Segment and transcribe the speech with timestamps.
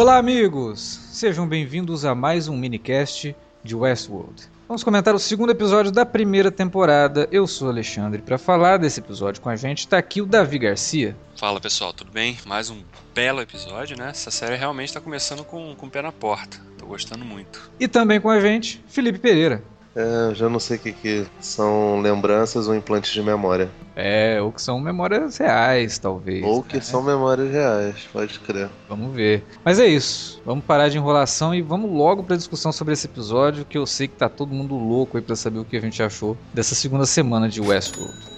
[0.00, 1.00] Olá, amigos!
[1.10, 3.34] Sejam bem-vindos a mais um minicast
[3.64, 4.44] de Westworld.
[4.68, 7.28] Vamos comentar o segundo episódio da primeira temporada.
[7.32, 8.22] Eu sou Alexandre.
[8.22, 11.16] Para falar desse episódio com a gente, está aqui o Davi Garcia.
[11.34, 12.38] Fala pessoal, tudo bem?
[12.46, 12.80] Mais um
[13.12, 14.10] belo episódio, né?
[14.10, 16.60] Essa série realmente está começando com, com o pé na porta.
[16.78, 17.68] Tô gostando muito.
[17.80, 19.64] E também com a gente, Felipe Pereira.
[19.98, 23.68] É, já não sei o que, que são lembranças ou implantes de memória.
[23.96, 26.44] É, ou que são memórias reais, talvez.
[26.44, 26.80] Ou que né?
[26.80, 28.70] são memórias reais, pode crer.
[28.88, 29.44] Vamos ver.
[29.64, 30.40] Mas é isso.
[30.46, 33.84] Vamos parar de enrolação e vamos logo para a discussão sobre esse episódio, que eu
[33.86, 36.76] sei que tá todo mundo louco aí para saber o que a gente achou dessa
[36.76, 38.37] segunda semana de Westworld.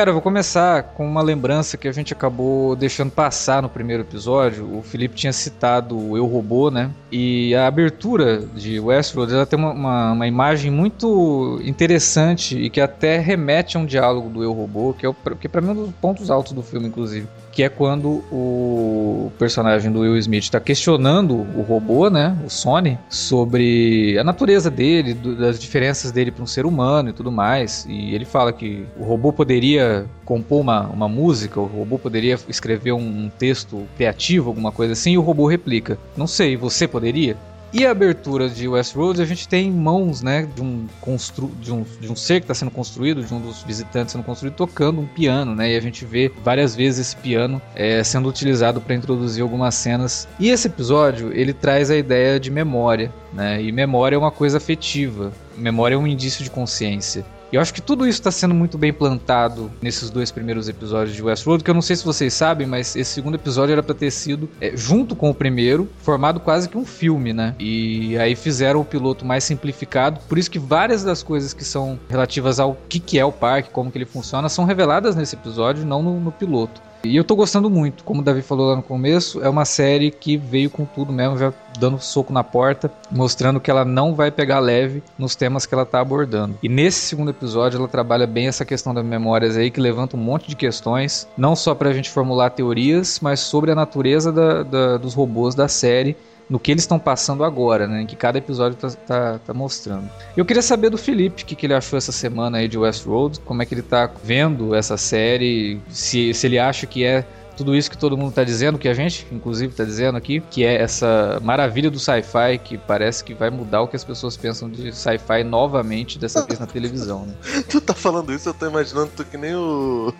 [0.00, 4.02] Cara, eu vou começar com uma lembrança que a gente acabou deixando passar no primeiro
[4.02, 4.78] episódio.
[4.78, 6.90] O Felipe tinha citado o Eu Robô, né?
[7.12, 12.80] E a abertura de Westworld ela tem uma, uma, uma, imagem muito interessante e que
[12.80, 15.72] até remete a um diálogo do Eu Robô, que é, o, que para mim é
[15.72, 17.28] um dos pontos altos do filme, inclusive.
[17.60, 22.34] Que é quando o personagem do Will Smith está questionando o robô, né?
[22.42, 27.12] O Sony, sobre a natureza dele, do, das diferenças dele para um ser humano e
[27.12, 27.84] tudo mais.
[27.86, 32.92] E ele fala que o robô poderia compor uma, uma música, o robô poderia escrever
[32.92, 35.98] um, um texto criativo, alguma coisa assim, e o robô replica.
[36.16, 37.36] Não sei, você poderia?
[37.72, 41.84] E a abertura de Westworld, a gente tem mãos, né, de um, constru de um,
[42.00, 45.06] de um ser que está sendo construído, de um dos visitantes sendo construído, tocando um
[45.06, 49.42] piano, né, e a gente vê várias vezes esse piano é, sendo utilizado para introduzir
[49.42, 50.26] algumas cenas.
[50.40, 54.56] E esse episódio, ele traz a ideia de memória, né, e memória é uma coisa
[54.56, 57.24] afetiva, memória é um indício de consciência.
[57.52, 61.16] E eu acho que tudo isso está sendo muito bem plantado nesses dois primeiros episódios
[61.16, 63.94] de Westworld, que eu não sei se vocês sabem, mas esse segundo episódio era para
[63.94, 67.56] ter sido, é, junto com o primeiro, formado quase que um filme, né?
[67.58, 71.98] E aí fizeram o piloto mais simplificado, por isso que várias das coisas que são
[72.08, 75.84] relativas ao que, que é o parque, como que ele funciona, são reveladas nesse episódio,
[75.84, 76.80] não no, no piloto.
[77.02, 80.10] E eu tô gostando muito, como o Davi falou lá no começo, é uma série
[80.10, 84.30] que veio com tudo mesmo, já dando soco na porta, mostrando que ela não vai
[84.30, 86.58] pegar leve nos temas que ela tá abordando.
[86.62, 90.20] E nesse segundo episódio ela trabalha bem essa questão das memórias aí, que levanta um
[90.20, 94.96] monte de questões, não só pra gente formular teorias, mas sobre a natureza da, da,
[94.98, 96.16] dos robôs da série
[96.50, 98.04] no que eles estão passando agora, né?
[98.04, 100.10] Que cada episódio tá, tá, tá mostrando.
[100.36, 103.38] Eu queria saber do Felipe o que, que ele achou essa semana aí de Westworld,
[103.40, 107.24] como é que ele tá vendo essa série, se, se ele acha que é
[107.60, 110.64] tudo isso que todo mundo está dizendo, que a gente, inclusive, está dizendo aqui, que
[110.64, 114.70] é essa maravilha do sci-fi que parece que vai mudar o que as pessoas pensam
[114.70, 117.26] de sci-fi novamente, dessa vez na televisão.
[117.26, 117.34] Né?
[117.68, 120.10] tu tá falando isso, eu tô imaginando tu que nem o,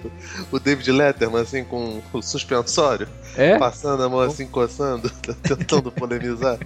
[0.52, 3.08] o David Letterman, assim, com o suspensório.
[3.34, 3.56] É?
[3.56, 5.10] Passando a mão assim, coçando,
[5.42, 6.58] tentando polemizar.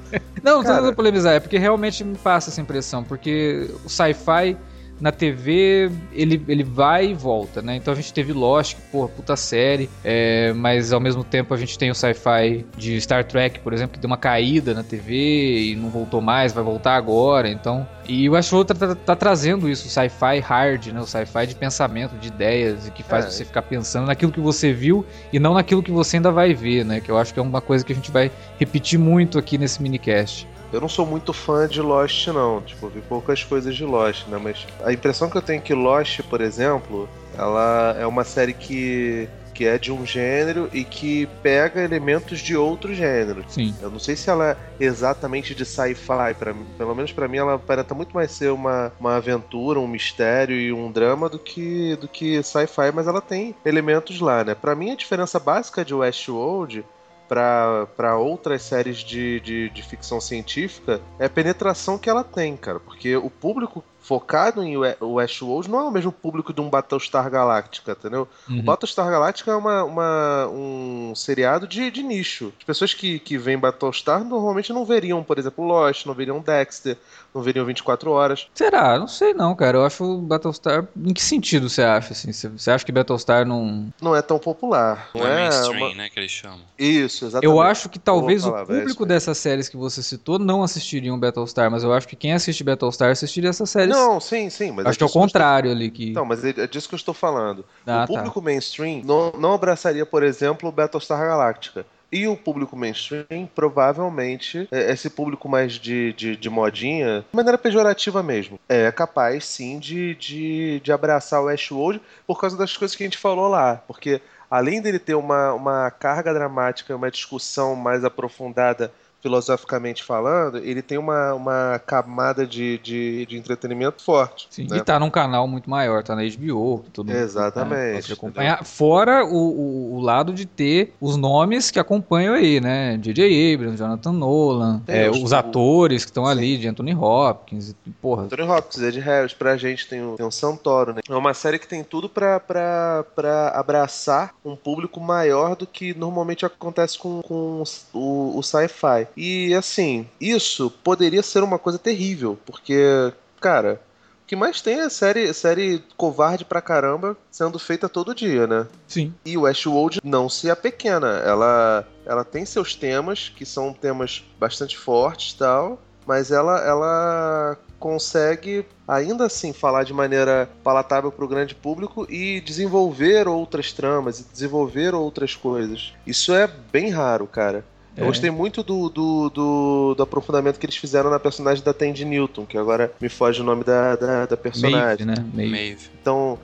[0.43, 4.56] Não, não tô tentando polemizar, é porque realmente me passa essa impressão, porque o sci-fi
[5.00, 7.76] na TV ele, ele vai e volta, né?
[7.76, 11.56] Então a gente teve Lost, que, porra, puta série, é, mas ao mesmo tempo a
[11.56, 15.73] gente tem o sci-fi de Star Trek, por exemplo, que deu uma caída na TV
[15.73, 17.87] e não voltou mais, vai voltar agora, então...
[18.06, 21.00] E o Westworld tá, tá, tá trazendo isso, o sci-fi hard, né?
[21.00, 23.31] O sci-fi de pensamento, de ideias, e que faz é.
[23.31, 26.85] você ficar pensando naquilo que você viu e não naquilo que você ainda vai ver,
[26.85, 27.00] né?
[27.00, 29.82] Que eu acho que é uma coisa que a gente vai repetir muito aqui nesse
[29.82, 30.47] minicast.
[30.75, 32.61] Eu não sou muito fã de Lost, não.
[32.61, 34.38] Tipo, vi poucas coisas de Lost, né?
[34.43, 38.53] Mas a impressão que eu tenho é que Lost, por exemplo, ela é uma série
[38.53, 43.44] que que é de um gênero e que pega elementos de outro gênero.
[43.47, 43.73] Sim.
[43.81, 46.35] Eu não sei se ela é exatamente de sci-fi,
[46.76, 50.73] pelo menos para mim ela parece muito mais ser uma, uma aventura, um mistério e
[50.73, 54.56] um drama do que do que sci-fi, mas ela tem elementos lá, né?
[54.56, 56.85] Para mim a diferença básica de Westworld
[57.29, 62.79] para outras séries de, de, de, ficção científica é a penetração que ela tem, cara.
[62.79, 67.93] Porque o público focado em Westworld não é o mesmo público de um Battlestar Galactica,
[67.93, 68.29] entendeu?
[68.49, 68.61] Uhum.
[68.61, 72.53] O Battlestar Galactica é uma, uma, um seriado de, de nicho.
[72.59, 76.99] As pessoas que, que veem Battlestar normalmente não veriam, por exemplo, Lost, não veriam Dexter,
[77.35, 78.47] não veriam 24 horas.
[78.55, 78.99] Será?
[78.99, 79.79] Não sei não, cara.
[79.79, 80.87] Eu acho Battlestar...
[81.03, 82.31] Em que sentido você acha, assim?
[82.31, 83.91] Você acha que Battlestar não...
[84.03, 85.09] Não é tão popular.
[85.15, 85.95] Não, não é, é mainstream, uma...
[85.95, 86.61] né, que eles chamam.
[86.79, 87.50] Isso, exatamente.
[87.50, 91.83] Eu acho que talvez o público dessas séries que você citou não assistiriam Battlestar, mas
[91.83, 94.70] eu acho que quem assiste Battlestar assistiria essas séries não, sim, sim.
[94.70, 95.76] Mas Acho é que é o contrário estou...
[95.76, 95.91] ali.
[95.91, 96.12] Que...
[96.12, 97.64] Não, mas é, é disso que eu estou falando.
[97.87, 98.06] Ah, o tá.
[98.06, 98.44] público tá.
[98.44, 101.87] mainstream não, não abraçaria, por exemplo, o Battlestar Galactica.
[102.14, 107.58] E o público mainstream, provavelmente, é, esse público mais de, de, de, modinha, de maneira
[107.58, 112.97] pejorativa mesmo, é capaz sim de, de, de abraçar o Westworld por causa das coisas
[112.97, 113.82] que a gente falou lá.
[113.88, 118.93] Porque além dele ter uma, uma carga dramática, uma discussão mais aprofundada
[119.25, 124.47] filosoficamente falando, ele tem uma, uma camada de, de, de entretenimento forte.
[124.50, 124.76] Sim, né?
[124.76, 128.11] e tá num canal muito maior, tá na HBO, tudo Exatamente.
[128.11, 128.62] Né, acompanhar.
[128.67, 132.99] Fora o, o, o, lado de ter os nomes que acompanham aí, né?
[132.99, 133.55] J.J.
[133.55, 138.25] Abrams, Jonathan Nolan, é, os, os atores que estão ali, de Anthony Hopkins, porra.
[138.25, 141.00] Anthony Hopkins, Ed Harris, pra gente tem o, tem o Santoro, né?
[141.09, 145.94] É uma série que tem tudo pra, pra, pra abraçar um público maior do que
[145.94, 147.62] normalmente acontece com, com
[147.94, 149.13] o, o sci-fi.
[149.16, 153.81] E assim, isso poderia ser uma coisa terrível, porque, cara,
[154.25, 158.66] o que mais tem é série, série covarde pra caramba sendo feita todo dia, né?
[158.88, 159.12] Sim.
[159.25, 161.19] E o Westworld não se apequena.
[161.19, 167.58] Ela, ela tem seus temas, que são temas bastante fortes e tal, mas ela, ela
[167.78, 174.20] consegue ainda assim falar de maneira palatável para o grande público e desenvolver outras tramas
[174.20, 175.93] e desenvolver outras coisas.
[176.06, 177.62] Isso é bem raro, cara.
[177.96, 178.06] Eu é.
[178.06, 182.44] gostei muito do, do, do, do, aprofundamento que eles fizeram na personagem da Tandy Newton,
[182.44, 184.79] que agora me foge o nome da, da, da personagem.
[184.79, 185.14] Maeve, né?
[185.32, 185.50] Maeve.
[185.50, 185.88] Maeve.
[186.00, 186.38] Então,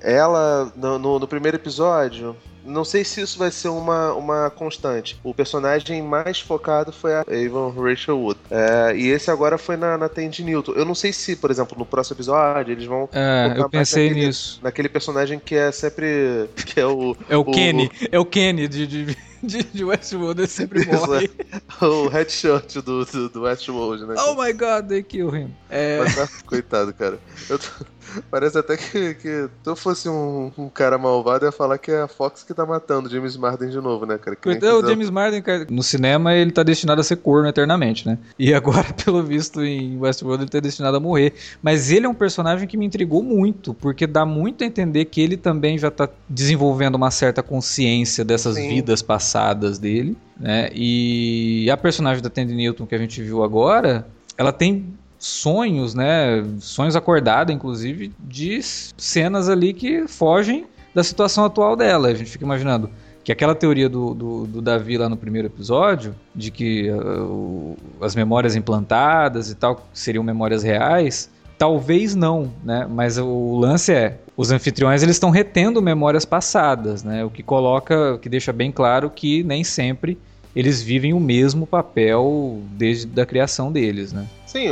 [0.00, 5.18] ela, no, no, no, primeiro episódio, não sei se isso vai ser uma, uma constante.
[5.22, 8.40] O personagem mais focado foi a Avon Rachel Wood.
[8.50, 10.72] É, e esse agora foi na, na Tandy Newton.
[10.72, 13.08] Eu não sei se, por exemplo, no próximo episódio eles vão.
[13.12, 14.60] É, eu pensei naquele, nisso.
[14.62, 16.48] Naquele personagem que é sempre.
[16.66, 17.16] que é o.
[17.28, 17.90] É o, o Kenny.
[18.10, 18.86] É o Kenny de...
[18.86, 21.30] de de, de Westworld ele sempre morre.
[21.80, 24.14] o headshot do, do, do, Westworld, né?
[24.18, 25.54] Oh my god, they kill him.
[25.68, 25.98] É...
[25.98, 27.18] Mas, tá, coitado, cara.
[27.48, 27.68] Eu tô...
[28.30, 32.02] Parece até que, que se eu fosse um, um, cara malvado, ia falar que é
[32.02, 34.36] a Fox que tá matando James Marden de novo, né, cara?
[34.46, 38.18] Então, o James Marden, cara, no cinema ele tá destinado a ser corno eternamente, né?
[38.38, 41.34] E agora, pelo visto, em Westworld ele tá destinado a morrer.
[41.62, 45.20] Mas ele é um personagem que me intrigou muito, porque dá muito a entender que
[45.20, 48.68] ele também já tá desenvolvendo uma certa consciência dessas Sim.
[48.68, 50.70] vidas passadas passadas dele, né?
[50.74, 54.86] E a personagem da Tandy Newton que a gente viu agora, ela tem
[55.24, 56.44] sonhos, né?
[56.60, 62.08] Sonhos acordados, inclusive, de cenas ali que fogem da situação atual dela.
[62.08, 62.90] A gente fica imaginando
[63.24, 68.14] que aquela teoria do, do, do Davi lá no primeiro episódio, de que uh, as
[68.14, 72.86] memórias implantadas e tal seriam memórias reais, talvez não, né?
[72.88, 77.24] Mas o lance é, os anfitriões eles estão retendo memórias passadas, né?
[77.24, 80.18] O que coloca, que deixa bem claro que nem sempre
[80.54, 84.26] eles vivem o mesmo papel desde a criação deles, né?
[84.54, 84.68] Sim,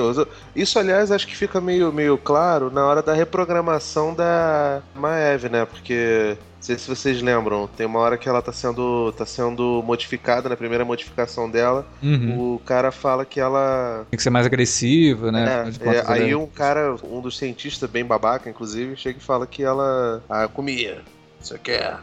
[0.55, 5.65] isso aliás acho que fica meio, meio claro na hora da reprogramação da Maeve, né?
[5.65, 9.83] Porque não sei se vocês lembram, tem uma hora que ela tá sendo, tá sendo
[9.85, 12.55] modificada, na primeira modificação dela, uhum.
[12.55, 14.07] o cara fala que ela.
[14.09, 15.73] Tem que ser mais agressiva, né?
[15.85, 19.65] É, é, aí um cara, um dos cientistas, bem babaca, inclusive, chega e fala que
[19.65, 21.01] ela ah, comia.
[21.41, 21.99] Você quer?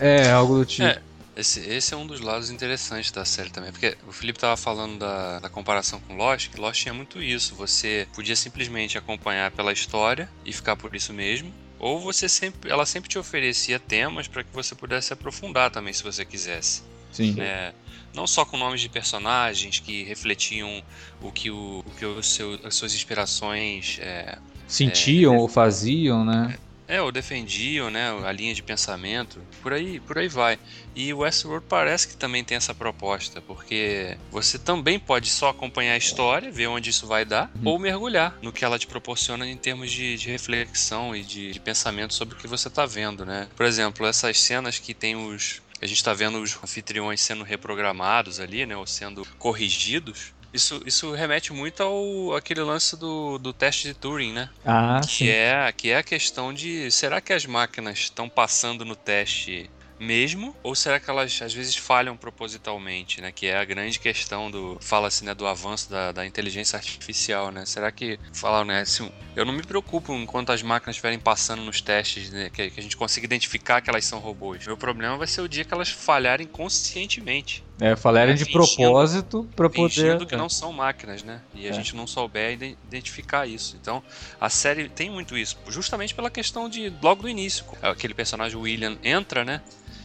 [0.00, 0.88] é, algo do tipo.
[0.88, 1.00] É.
[1.40, 4.98] Esse, esse é um dos lados interessantes da série também, porque o Felipe estava falando
[4.98, 7.54] da, da, comparação com Lost, que Lost tinha muito isso.
[7.54, 12.84] Você podia simplesmente acompanhar pela história e ficar por isso mesmo, ou você sempre, ela
[12.84, 16.82] sempre te oferecia temas para que você pudesse aprofundar também, se você quisesse.
[17.10, 17.34] Sim.
[17.40, 17.72] É,
[18.14, 20.82] não só com nomes de personagens que refletiam
[21.22, 26.22] o que, o, o que o seu, as suas inspirações é, sentiam é, ou faziam,
[26.22, 26.54] né?
[26.54, 30.58] É, ou defendiam, né, a linha de pensamento, por aí, por aí vai.
[30.96, 35.92] E o Westworld parece que também tem essa proposta, porque você também pode só acompanhar
[35.92, 37.72] a história, ver onde isso vai dar, uhum.
[37.72, 41.60] ou mergulhar no que ela te proporciona em termos de, de reflexão e de, de
[41.60, 43.48] pensamento sobre o que você está vendo, né?
[43.54, 48.38] Por exemplo, essas cenas que tem os a gente está vendo os anfitriões sendo reprogramados
[48.38, 50.34] ali, né, ou sendo corrigidos.
[50.52, 54.50] Isso, isso remete muito ao aquele lance do, do teste de Turing, né?
[54.64, 55.28] Ah, que sim.
[55.28, 60.56] é que é a questão de será que as máquinas estão passando no teste mesmo?
[60.62, 63.30] Ou será que elas às vezes falham propositalmente, né?
[63.30, 64.78] Que é a grande questão do.
[64.80, 65.34] Fala-se, né?
[65.34, 67.66] Do avanço da, da inteligência artificial, né?
[67.66, 68.18] Será que.
[68.32, 68.80] Falam, né?
[68.80, 72.80] Assim, eu não me preocupo enquanto as máquinas estiverem passando nos testes, né, que, que
[72.80, 74.66] a gente consiga identificar que elas são robôs.
[74.66, 77.62] Meu problema vai ser o dia que elas falharem conscientemente.
[77.80, 80.26] É, falarem de propósito para poder.
[80.26, 81.40] Que não são máquinas, né?
[81.54, 81.72] E a é.
[81.72, 82.52] gente não souber
[82.86, 83.76] identificar isso.
[83.80, 84.02] Então,
[84.40, 88.96] a série tem muito isso, justamente pela questão de logo do início, aquele personagem William
[89.02, 89.62] entra, né?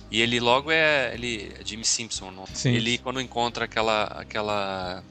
[0.09, 2.45] E ele logo é ele é Jimmy Simpson, não?
[2.53, 2.73] Sim.
[2.73, 5.03] Ele quando encontra aquela aquela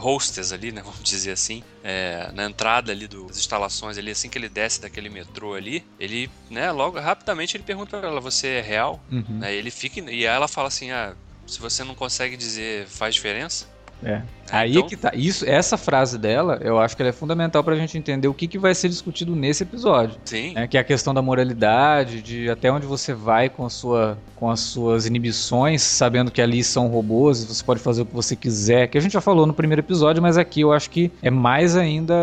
[0.00, 4.38] hostess ali, né, vamos dizer assim, é, na entrada ali das instalações ali, assim que
[4.38, 8.60] ele desce daquele metrô ali, ele, né, logo rapidamente ele pergunta para ela, você é
[8.60, 9.02] real?
[9.10, 9.24] Uhum.
[9.28, 11.14] Né, ele fica e ela fala assim, ah,
[11.50, 13.66] se você não consegue dizer faz diferença.
[14.02, 14.22] É.
[14.50, 14.88] Aí então...
[14.88, 15.12] que tá.
[15.14, 18.46] Isso, essa frase dela, eu acho que ela é fundamental pra gente entender o que,
[18.46, 20.16] que vai ser discutido nesse episódio.
[20.24, 20.52] Sim.
[20.56, 24.18] É, que é a questão da moralidade, de até onde você vai com, a sua,
[24.36, 28.14] com as suas inibições, sabendo que ali são robôs e você pode fazer o que
[28.14, 28.88] você quiser.
[28.88, 31.76] Que a gente já falou no primeiro episódio, mas aqui eu acho que é mais
[31.76, 32.14] ainda.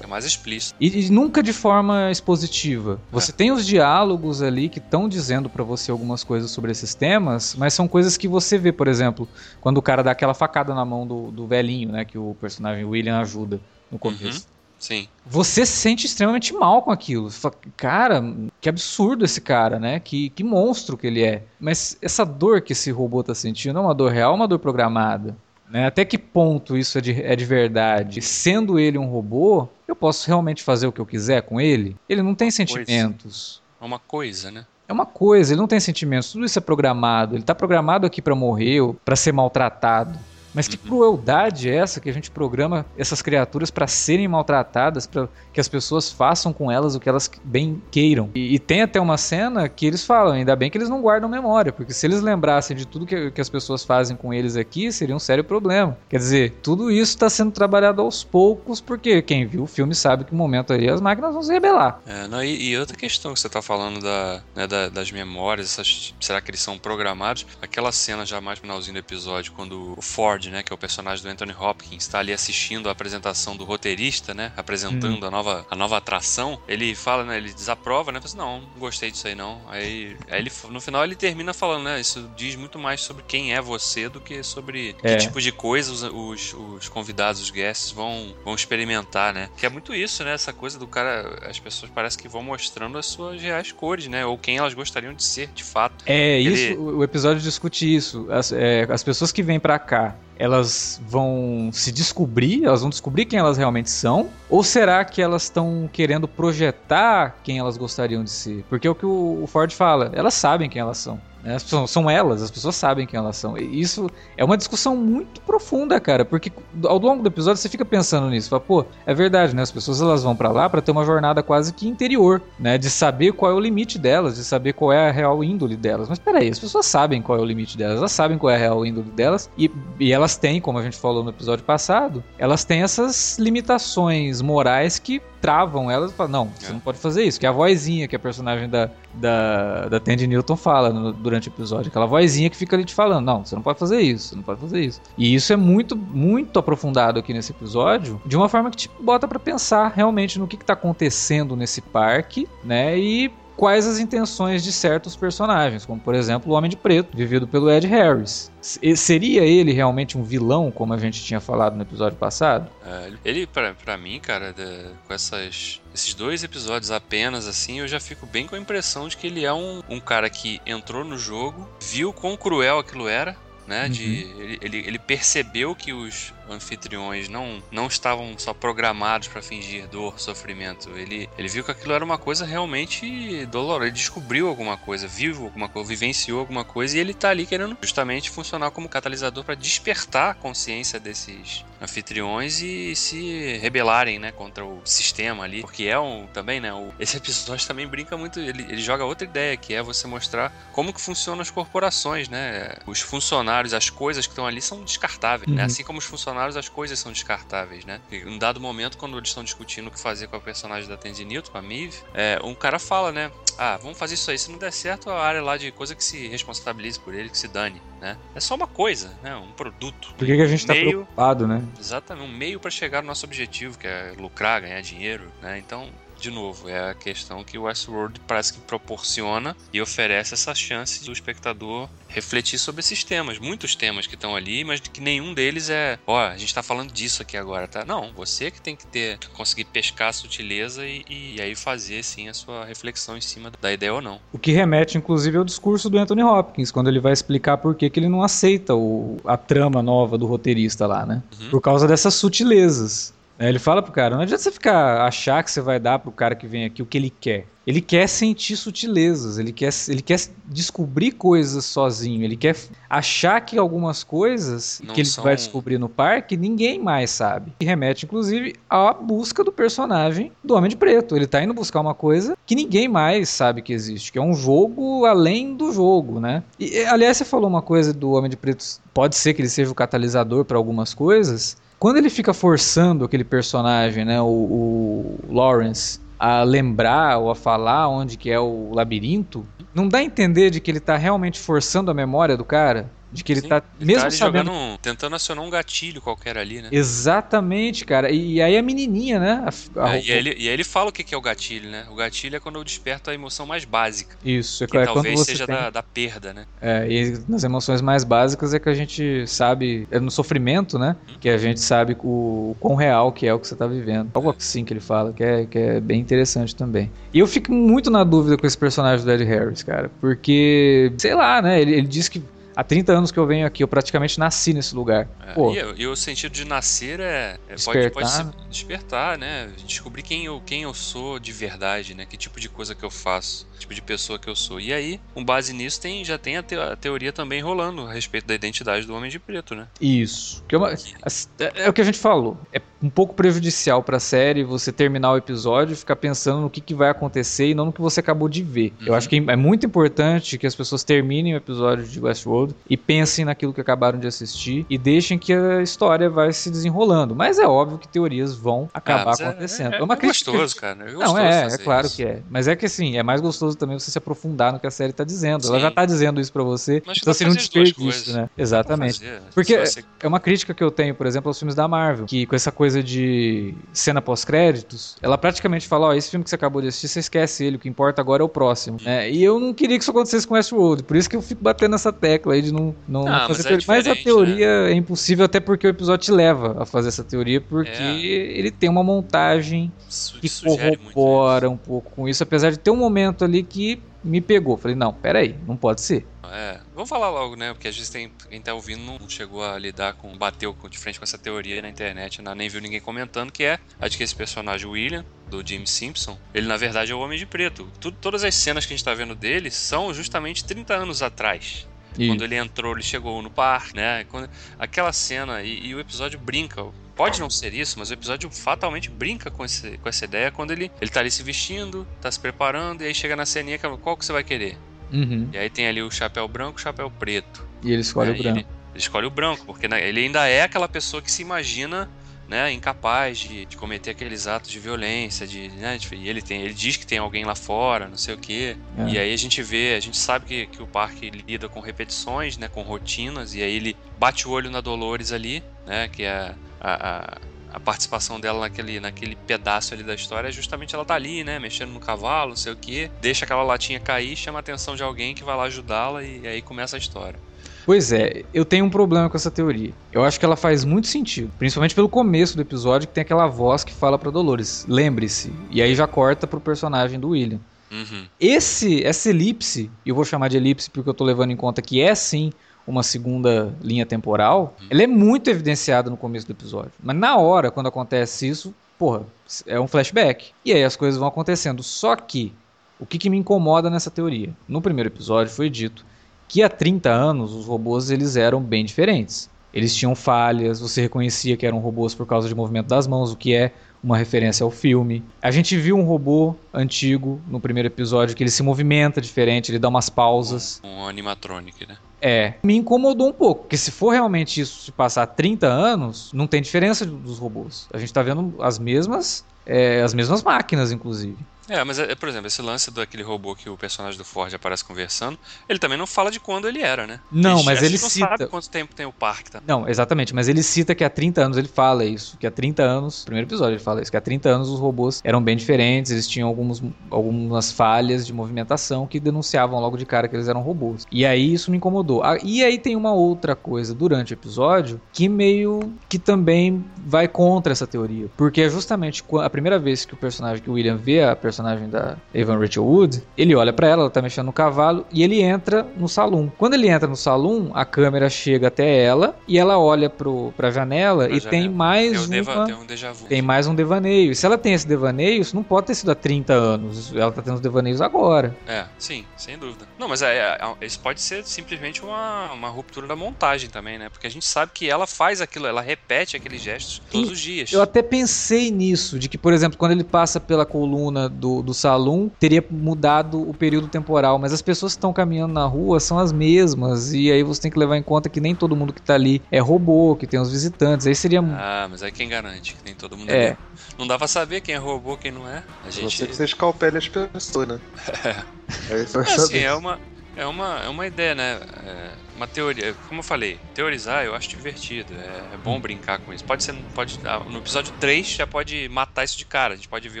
[0.02, 0.76] É mais explícito.
[0.80, 2.98] E, e nunca de forma expositiva.
[3.12, 3.34] Você é.
[3.34, 7.74] tem os diálogos ali que estão dizendo para você algumas coisas sobre esses temas, mas
[7.74, 9.28] são coisas que você vê, por exemplo,
[9.60, 12.04] quando o cara dá aquela facada na mão do, do velhinho, né?
[12.04, 14.48] Que o personagem William ajuda no começo.
[14.48, 14.56] Uhum.
[14.78, 15.08] Sim.
[15.24, 17.30] Você se sente extremamente mal com aquilo.
[17.30, 18.22] Você fala, cara,
[18.60, 20.00] que absurdo esse cara, né?
[20.00, 21.44] Que, que monstro que ele é.
[21.58, 24.58] Mas essa dor que esse robô tá sentindo é uma dor real ou uma dor
[24.58, 25.36] programada?
[25.68, 25.86] Né?
[25.86, 28.20] Até que ponto isso é de, é de verdade?
[28.20, 31.96] Sendo ele um robô, eu posso realmente fazer o que eu quiser com ele?
[32.08, 33.62] Ele não tem sentimentos.
[33.80, 34.66] É uma coisa, né?
[34.88, 37.34] É uma coisa, ele não tem sentimentos, tudo isso é programado.
[37.34, 40.16] Ele está programado aqui para morrer ou para ser maltratado.
[40.56, 45.28] Mas que crueldade é essa que a gente programa essas criaturas para serem maltratadas, para
[45.52, 48.30] que as pessoas façam com elas o que elas bem queiram?
[48.34, 51.28] E, e, tem até uma cena que eles falam, ainda bem que eles não guardam
[51.28, 54.90] memória, porque se eles lembrassem de tudo que, que as pessoas fazem com eles aqui,
[54.90, 55.98] seria um sério problema.
[56.08, 60.24] Quer dizer, tudo isso está sendo trabalhado aos poucos, porque quem viu o filme sabe
[60.24, 62.00] que no momento aí as máquinas vão se rebelar.
[62.06, 65.72] É, não, e, e, outra questão que você está falando da, né, da, das memórias,
[65.72, 67.46] essas, será que eles são programados?
[67.60, 70.78] Aquela cena já mais no finalzinho do episódio, quando o Ford né, que é o
[70.78, 75.28] personagem do Anthony Hopkins, está ali assistindo a apresentação do roteirista, né, apresentando hum.
[75.28, 78.78] a, nova, a nova atração, ele fala, né, ele desaprova, né, fala assim, não, não
[78.78, 79.60] gostei disso aí não.
[79.68, 83.54] Aí, aí ele, no final ele termina falando, né, isso diz muito mais sobre quem
[83.54, 85.16] é você do que sobre é.
[85.16, 89.48] que tipo de coisa os, os, os, convidados, os guests vão, vão experimentar, né.
[89.56, 92.98] Que é muito isso, né, essa coisa do cara, as pessoas parecem que vão mostrando
[92.98, 96.04] as suas reais cores, né, ou quem elas gostariam de ser, de fato.
[96.06, 96.54] É, ele...
[96.54, 98.26] isso, o episódio discute isso.
[98.30, 103.24] As, é, as pessoas que vêm para cá elas vão se descobrir, elas vão descobrir
[103.24, 104.28] quem elas realmente são?
[104.48, 108.64] Ou será que elas estão querendo projetar quem elas gostariam de ser?
[108.68, 111.20] Porque é o que o Ford fala, elas sabem quem elas são.
[111.46, 111.60] Né?
[111.60, 113.56] São, são elas, as pessoas sabem quem elas são.
[113.56, 116.52] E isso é uma discussão muito profunda, cara, porque
[116.84, 119.62] ao longo do episódio você fica pensando nisso, fala, pô, é verdade, né?
[119.62, 122.76] As pessoas elas vão para lá para ter uma jornada quase que interior, né?
[122.76, 126.08] De saber qual é o limite delas, de saber qual é a real índole delas.
[126.08, 128.58] Mas peraí, as pessoas sabem qual é o limite delas, elas sabem qual é a
[128.58, 132.64] real índole delas e, e elas têm, como a gente falou no episódio passado, elas
[132.64, 136.72] têm essas limitações morais que travam elas e falam, não, você é.
[136.72, 137.38] não pode fazer isso.
[137.38, 141.48] Que é a vozinha que a personagem da, da, da Tandy Newton fala no, durante
[141.48, 141.88] o episódio.
[141.88, 144.42] Aquela vozinha que fica ali te falando, não, você não pode fazer isso, você não
[144.42, 145.00] pode fazer isso.
[145.16, 149.26] E isso é muito, muito aprofundado aqui nesse episódio, de uma forma que te bota
[149.26, 152.98] para pensar realmente no que, que tá acontecendo nesse parque, né?
[152.98, 157.48] E quais as intenções de certos personagens, como por exemplo o Homem de Preto, vivido
[157.48, 158.50] pelo Ed Harris.
[158.96, 162.68] Seria ele realmente um vilão, como a gente tinha falado no episódio passado?
[162.84, 168.00] É, ele, para mim, cara, de, com essas, esses dois episódios apenas, assim, eu já
[168.00, 171.16] fico bem com a impressão de que ele é um, um cara que entrou no
[171.16, 173.36] jogo, viu quão cruel aquilo era,
[173.66, 173.84] né?
[173.84, 173.88] Uhum.
[173.90, 174.04] De,
[174.38, 180.20] ele, ele, ele, percebeu que os anfitriões não, não estavam só programados para fingir dor,
[180.20, 180.90] sofrimento.
[180.96, 183.86] Ele, ele viu que aquilo era uma coisa realmente dolorosa.
[183.86, 187.76] Ele descobriu alguma coisa, viu alguma coisa, vivenciou alguma coisa e ele tá ali querendo
[187.80, 194.64] justamente funcionar como catalisador para despertar a consciência desses anfitriões e se rebelarem, né, contra
[194.64, 198.62] o sistema ali, porque é um também, né, o, esse episódio também brinca muito, ele,
[198.62, 203.00] ele joga outra ideia, que é você mostrar como que funcionam as corporações, né, os
[203.00, 205.52] funcionários, as coisas que estão ali são descartáveis, né?
[205.52, 205.56] uhum.
[205.58, 209.16] né, assim como os funcionários, as coisas são descartáveis, né, em um dado momento, quando
[209.16, 211.94] eles estão discutindo o que fazer com a personagem da Tandy Newton, com a Miv,
[212.14, 215.20] é, um cara fala, né, ah, vamos fazer isso aí, se não der certo, a
[215.20, 218.54] área lá de coisa que se responsabilize por ele, que se dane, né, é só
[218.54, 220.14] uma coisa, né, um produto.
[220.16, 220.88] Por que, que a gente tá meio...
[220.88, 221.62] preocupado, né?
[221.78, 225.58] Exatamente, um meio para chegar no nosso objetivo, que é lucrar, ganhar dinheiro, né?
[225.58, 225.88] Então,
[226.20, 231.04] de novo, é a questão que o Westworld parece que proporciona e oferece essa chance
[231.04, 235.68] do espectador refletir sobre esses temas, muitos temas que estão ali, mas que nenhum deles
[235.68, 237.84] é, ó, a gente tá falando disso aqui agora, tá?
[237.84, 242.28] Não, você que tem que ter, conseguir pescar a sutileza e, e aí fazer, sim,
[242.28, 244.18] a sua reflexão em cima da ideia ou não.
[244.32, 247.90] O que remete, inclusive, ao discurso do Anthony Hopkins, quando ele vai explicar por que,
[247.90, 251.22] que ele não aceita o, a trama nova do roteirista lá, né?
[251.40, 251.50] Uhum.
[251.50, 253.15] Por causa dessas sutilezas.
[253.38, 256.10] É, ele fala pro cara, não adianta você ficar achar que você vai dar pro
[256.10, 257.46] cara que vem aqui o que ele quer.
[257.66, 262.54] Ele quer sentir sutilezas, ele quer, ele quer descobrir coisas sozinho, ele quer
[262.88, 265.24] achar que algumas coisas não que ele são...
[265.24, 267.52] vai descobrir no parque ninguém mais sabe.
[267.58, 271.16] E remete, inclusive, à busca do personagem do Homem de Preto.
[271.16, 274.34] Ele tá indo buscar uma coisa que ninguém mais sabe que existe, que é um
[274.34, 276.44] jogo além do jogo, né?
[276.60, 278.64] E, aliás, você falou uma coisa do Homem de Preto,
[278.94, 281.56] pode ser que ele seja o catalisador para algumas coisas.
[281.78, 287.88] Quando ele fica forçando aquele personagem, né, o, o Lawrence, a lembrar ou a falar
[287.88, 291.90] onde que é o labirinto, não dá a entender de que ele está realmente forçando
[291.90, 292.90] a memória do cara?
[293.12, 294.46] De que ele Sim, tá ele mesmo tá sabendo.
[294.46, 296.68] Jogando, tentando acionar um gatilho qualquer ali, né?
[296.72, 298.10] Exatamente, cara.
[298.10, 299.44] E, e aí a menininha, né?
[299.76, 299.96] A, a...
[299.96, 301.86] É, e, aí ele, e aí ele fala o que é o gatilho, né?
[301.90, 304.16] O gatilho é quando eu desperto a emoção mais básica.
[304.24, 305.54] Isso, é, que é talvez seja tem...
[305.54, 306.46] da, da, perda, né?
[306.60, 309.86] É, e nas emoções mais básicas é que a gente sabe.
[309.90, 310.96] É no sofrimento, né?
[311.08, 311.14] Hum.
[311.20, 314.10] Que a gente sabe o, o quão real que é o que você tá vivendo.
[314.14, 314.34] Algo é.
[314.36, 316.90] assim que ele fala, que é, que é bem interessante também.
[317.14, 319.90] E eu fico muito na dúvida com esse personagem do Ed Harris, cara.
[320.00, 321.60] Porque, sei lá, né?
[321.60, 322.22] Ele, ele diz que
[322.56, 325.06] há 30 anos que eu venho aqui, eu praticamente nasci nesse lugar.
[325.26, 327.92] É, Pô, e, e, o sentido de nascer é, é despertar.
[327.92, 329.52] Pode, pode despertar, né?
[329.66, 332.06] Descobrir quem eu, quem eu sou de verdade, né?
[332.06, 334.60] Que tipo de coisa que eu faço, tipo de pessoa que eu sou.
[334.60, 337.92] E aí, com base nisso, tem, já tem a, te, a teoria também rolando a
[337.92, 339.66] respeito da identidade do Homem de Preto, né?
[339.80, 340.44] Isso.
[340.48, 342.38] Que é, uma, é, é o que a gente falou.
[342.52, 346.50] É um pouco prejudicial para a série você terminar o episódio e ficar pensando no
[346.50, 348.72] que, que vai acontecer e não no que você acabou de ver.
[348.80, 348.88] Uhum.
[348.88, 352.76] Eu acho que é muito importante que as pessoas terminem o episódio de Westworld e
[352.76, 357.14] pensem naquilo que acabaram de assistir e deixem que a história vai se desenrolando.
[357.14, 359.72] Mas é óbvio que teorias vão acabar ah, acontecendo.
[359.72, 360.30] É, é, é, uma é crítica.
[360.30, 360.84] gostoso, cara.
[360.84, 361.96] É gostoso não, é, é claro isso.
[361.96, 362.22] que é.
[362.30, 364.90] Mas é que assim, é mais gostoso também você se aprofundar no que a série
[364.90, 365.42] está dizendo.
[365.42, 365.50] Sim.
[365.50, 366.82] Ela já está dizendo isso para você.
[366.86, 368.28] Mas então você não desperdício, né?
[368.36, 369.00] Exatamente.
[369.34, 369.84] Porque você...
[370.00, 372.50] é uma crítica que eu tenho, por exemplo, aos filmes da Marvel, que com essa
[372.50, 376.68] coisa de cena pós-créditos, ela praticamente fala: Ó, oh, esse filme que você acabou de
[376.68, 378.78] assistir, você esquece ele, o que importa agora é o próximo.
[378.82, 379.10] Né?
[379.10, 381.72] E eu não queria que isso acontecesse com Westworld, por isso que eu fico batendo
[381.72, 384.72] nessa tecla aí de não, não, ah, fazer mas, é mas a teoria né?
[384.72, 388.38] é impossível, até porque o episódio te leva a fazer essa teoria, porque é.
[388.38, 392.76] ele tem uma montagem Su que corrobora um pouco com isso, apesar de ter um
[392.76, 394.56] momento ali que me pegou.
[394.56, 396.06] Falei, não, peraí, não pode ser.
[396.32, 397.52] É, vamos falar logo, né?
[397.52, 400.98] Porque às vezes tem, quem tá ouvindo não chegou a lidar com, bateu de frente
[400.98, 404.02] com essa teoria na internet, não, nem viu ninguém comentando, que é a de que
[404.02, 407.68] esse personagem, William, do Jim Simpson, ele na verdade é o Homem de Preto.
[407.80, 411.66] Tudo, todas as cenas que a gente tá vendo dele são justamente 30 anos atrás.
[411.96, 414.04] Quando ele entrou, ele chegou no parque, né?
[414.04, 416.62] Quando, aquela cena, e, e, o episódio brinca.
[416.96, 420.50] Pode não ser isso, mas o episódio fatalmente brinca com, esse, com essa ideia quando
[420.50, 423.68] ele, ele tá ali se vestindo, tá se preparando, e aí chega na ceninha que
[423.76, 424.56] qual que você vai querer?
[424.90, 425.28] Uhum.
[425.30, 427.46] E aí tem ali o chapéu branco e o chapéu preto.
[427.62, 428.18] E ele escolhe né?
[428.18, 428.38] o branco.
[428.38, 431.88] Ele, ele, escolhe o branco, porque né, ele ainda é aquela pessoa que se imagina
[432.28, 436.54] né, incapaz de, de, cometer aqueles atos de violência, de, né, e ele tem, ele
[436.54, 438.88] diz que tem alguém lá fora, não sei o que, é.
[438.88, 442.36] e aí a gente vê, a gente sabe que, que o parque lida com repetições,
[442.36, 446.34] né, com rotinas, e aí ele bate o olho na Dolores ali, né, que é
[446.60, 447.18] a, a,
[447.56, 451.38] a participação dela naquele, naquele pedaço ali da história é justamente ela tá ali, né,
[451.38, 454.82] mexendo no cavalo, não sei o que, deixa aquela latinha cair, chama a atenção de
[454.82, 457.18] alguém que vai lá ajudá-la e, aí começa a história.
[457.64, 459.72] Pois é, eu tenho um problema com essa teoria.
[459.90, 463.26] Eu acho que ela faz muito sentido, principalmente pelo começo do episódio que tem aquela
[463.26, 467.40] voz que fala para Dolores, lembre-se, e aí já corta pro personagem do William.
[467.70, 468.06] Uhum.
[468.20, 471.80] Esse, essa elipse, eu vou chamar de elipse porque eu tô levando em conta que
[471.80, 472.30] é sim
[472.66, 474.66] uma segunda linha temporal, uhum.
[474.70, 476.72] ela é muito evidenciada no começo do episódio.
[476.82, 479.02] Mas na hora, quando acontece isso, porra,
[479.46, 480.32] é um flashback.
[480.44, 481.62] E aí as coisas vão acontecendo.
[481.62, 482.32] Só que,
[482.78, 484.34] o que, que me incomoda nessa teoria?
[484.48, 485.84] No primeiro episódio foi dito
[486.28, 489.30] que há 30 anos os robôs eles eram bem diferentes.
[489.54, 493.16] Eles tinham falhas, você reconhecia que eram robôs por causa de movimento das mãos, o
[493.16, 495.04] que é uma referência ao filme.
[495.20, 499.58] A gente viu um robô antigo no primeiro episódio que ele se movimenta diferente, ele
[499.58, 500.60] dá umas pausas.
[500.64, 501.76] Um, um animatronic, né?
[502.00, 506.26] É, me incomodou um pouco, porque se for realmente isso se passar 30 anos, não
[506.26, 507.68] tem diferença dos robôs.
[507.72, 511.16] A gente tá vendo as mesmas, é, as mesmas máquinas, inclusive.
[511.48, 514.64] É, mas, é, por exemplo, esse lance daquele robô que o personagem do Ford aparece
[514.64, 517.00] conversando, ele também não fala de quando ele era, né?
[517.10, 518.08] Não, mas ele não cita.
[518.08, 519.40] sabe quanto tempo tem o parque, tá?
[519.46, 522.62] Não, exatamente, mas ele cita que há 30 anos ele fala isso, que há 30
[522.62, 525.92] anos, primeiro episódio ele fala isso, que há 30 anos os robôs eram bem diferentes,
[525.92, 530.42] eles tinham alguns, algumas falhas de movimentação que denunciavam logo de cara que eles eram
[530.42, 530.84] robôs.
[530.90, 532.02] E aí isso me incomodou.
[532.02, 537.06] Ah, e aí tem uma outra coisa durante o episódio que meio que também vai
[537.06, 540.76] contra essa teoria, porque é justamente a primeira vez que o personagem que o William
[540.76, 544.32] vê a personagem da Evan Rachel Wood, ele olha para ela, ela tá mexendo no
[544.32, 546.32] cavalo e ele entra no salão.
[546.36, 550.50] Quando ele entra no salão, a câmera chega até ela e ela olha pro, pra
[550.50, 551.30] janela pra e janela.
[551.30, 553.06] tem mais tem um, deva, tem um déjà vu.
[553.06, 554.12] Tem mais um devaneio.
[554.12, 556.94] E se ela tem esse devaneio, isso não pode ter sido há 30 anos.
[556.94, 558.36] Ela tá tendo os devaneios agora.
[558.46, 559.66] É, sim, sem dúvida.
[559.78, 563.78] Não, mas é, é, é, isso pode ser simplesmente uma, uma ruptura da montagem também,
[563.78, 563.88] né?
[563.88, 567.20] Porque a gente sabe que ela faz aquilo, ela repete aqueles gestos todos e os
[567.20, 567.52] dias.
[567.52, 571.54] Eu até pensei nisso, de que, por exemplo, quando ele passa pela coluna do, do
[571.54, 575.98] salão, teria mudado o período temporal, mas as pessoas que estão caminhando na rua são
[575.98, 578.82] as mesmas, e aí você tem que levar em conta que nem todo mundo que
[578.82, 581.20] tá ali é robô, que tem os visitantes, aí seria...
[581.20, 583.24] Ah, mas aí quem garante que nem todo mundo é.
[583.28, 583.36] é.
[583.78, 585.42] Não dá pra saber quem é robô, quem não é.
[585.64, 585.96] A gente...
[585.96, 587.60] Você que você escalpele as pessoas, né?
[588.70, 588.76] É.
[588.76, 589.80] É, assim, é uma,
[590.14, 591.40] é, uma, é uma ideia, né?
[591.64, 596.12] É uma teoria, como eu falei, teorizar eu acho divertido, é, é, bom brincar com
[596.12, 596.24] isso.
[596.24, 599.68] Pode ser, pode, ah, no episódio 3 já pode matar isso de cara, a gente
[599.68, 600.00] pode ver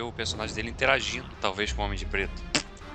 [0.00, 2.42] o personagem dele interagindo, talvez com o Homem de Preto.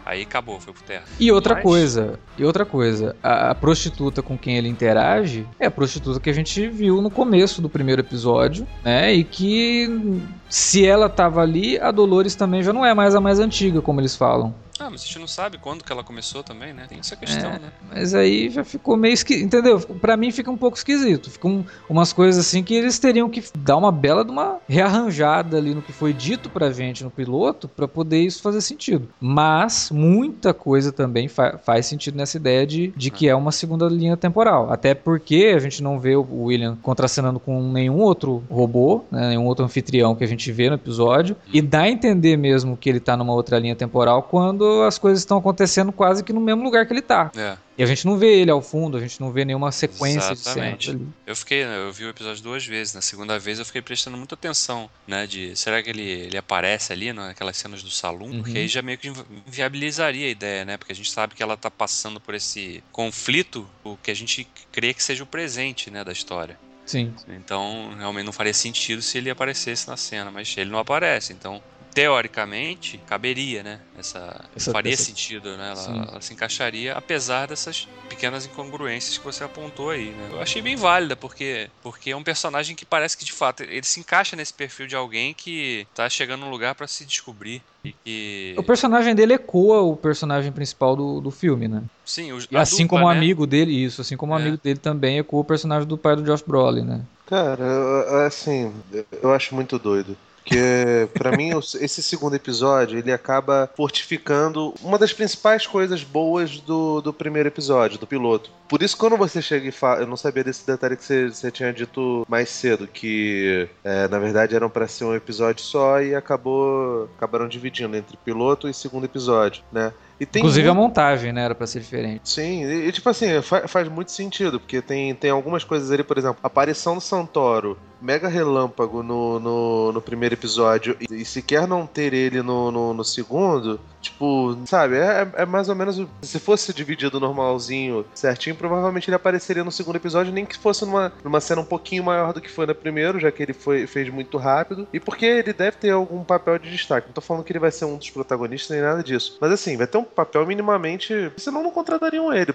[0.04, 1.04] Aí acabou, foi pro terra.
[1.20, 1.64] E outra Mas...
[1.64, 6.30] coisa, e outra coisa, a, a, prostituta com quem ele interage é a prostituta que
[6.30, 9.14] a gente viu no começo do primeiro episódio, né?
[9.14, 13.40] E que se ela tava ali, a Dolores também já não é mais a mais
[13.40, 14.56] antiga, como eles falam.
[14.80, 16.86] Ah, mas a gente não sabe quando que ela começou também, né?
[16.88, 17.72] Tem essa questão, é, né?
[17.90, 19.80] Mas aí já ficou meio esquisito, entendeu?
[19.80, 21.30] Pra mim fica um pouco esquisito.
[21.30, 25.76] Ficam umas coisas assim que eles teriam que dar uma bela de uma rearranjada ali
[25.76, 29.08] no que foi dito pra gente no piloto para poder isso fazer sentido.
[29.20, 33.88] Mas muita coisa também fa faz sentido nessa ideia de, de que é uma segunda
[33.88, 34.72] linha temporal.
[34.72, 39.30] Até porque a gente não vê o William contracenando com nenhum outro robô, né?
[39.30, 41.36] nenhum outro anfitrião que a gente vê no episódio.
[41.52, 45.20] E dá a entender mesmo que ele tá numa outra linha temporal quando as coisas
[45.20, 47.32] estão acontecendo quase que no mesmo lugar que ele tá.
[47.36, 47.58] É.
[47.78, 50.78] E a gente não vê ele ao fundo, a gente não vê nenhuma sequência Exatamente.
[50.78, 51.14] de cenas ali.
[51.26, 52.94] Eu fiquei, eu vi o episódio duas vezes.
[52.94, 55.26] Na segunda vez eu fiquei prestando muita atenção, né?
[55.26, 58.28] De será que ele, ele aparece ali naquelas cenas do salão?
[58.28, 58.44] Uhum.
[58.44, 59.12] Porque aí já meio que
[59.48, 60.78] inviabilizaria a ideia, né?
[60.78, 64.48] Porque a gente sabe que ela tá passando por esse conflito, o que a gente
[64.72, 66.58] crê que seja o presente, né, da história.
[66.86, 67.14] Sim.
[67.30, 71.32] Então, realmente não faria sentido se ele aparecesse na cena, mas ele não aparece.
[71.32, 71.62] Então,
[71.94, 73.80] teoricamente, caberia, né?
[73.98, 75.04] Essa, essa faria essa...
[75.04, 75.72] sentido, né?
[75.72, 80.30] Ela, ela, se encaixaria, apesar dessas pequenas incongruências que você apontou aí, né?
[80.32, 83.84] Eu achei bem válida, porque, porque é um personagem que parece que, de fato, ele
[83.84, 87.62] se encaixa nesse perfil de alguém que tá chegando num lugar para se descobrir.
[87.84, 88.56] E que...
[88.58, 91.84] O personagem dele ecoa o personagem principal do, do filme, né?
[92.06, 93.18] Sim, o, e assim dupla, como o né?
[93.18, 94.42] amigo dele, isso, assim como o é.
[94.42, 97.02] amigo dele também ecoa o personagem do pai do Josh Brolin, né?
[97.26, 98.74] Cara, assim,
[99.22, 100.18] eu acho muito doido.
[100.44, 107.00] Porque, para mim, esse segundo episódio ele acaba fortificando uma das principais coisas boas do,
[107.00, 108.50] do primeiro episódio, do piloto.
[108.68, 110.02] Por isso, quando você chega e fala.
[110.02, 114.18] Eu não sabia desse detalhe que você, você tinha dito mais cedo, que é, na
[114.18, 119.06] verdade eram para ser um episódio só e acabou acabaram dividindo entre piloto e segundo
[119.06, 119.94] episódio, né?
[120.20, 120.80] Inclusive muito...
[120.80, 121.46] a montagem, né?
[121.46, 122.30] Era pra ser diferente.
[122.30, 126.04] Sim, e, e tipo assim, faz, faz, muito sentido, porque tem, tem algumas coisas ali,
[126.04, 131.26] por exemplo, a aparição do Santoro, mega relâmpago no, no, no primeiro episódio, e, e,
[131.26, 136.02] sequer não ter ele no, no, no segundo, tipo, sabe, é, é, mais ou menos.
[136.22, 141.12] Se fosse dividido normalzinho, certinho, provavelmente ele apareceria no segundo episódio, nem que fosse numa,
[141.24, 144.10] numa cena um pouquinho maior do que foi no primeiro, já que ele foi, fez
[144.10, 147.08] muito rápido, e porque ele deve ter algum papel de destaque.
[147.08, 149.78] Não tô falando que ele vai ser um dos protagonistas nem nada disso, mas assim,
[149.78, 151.32] vai ter um papel minimamente.
[151.38, 152.54] Senão não contratariam ele,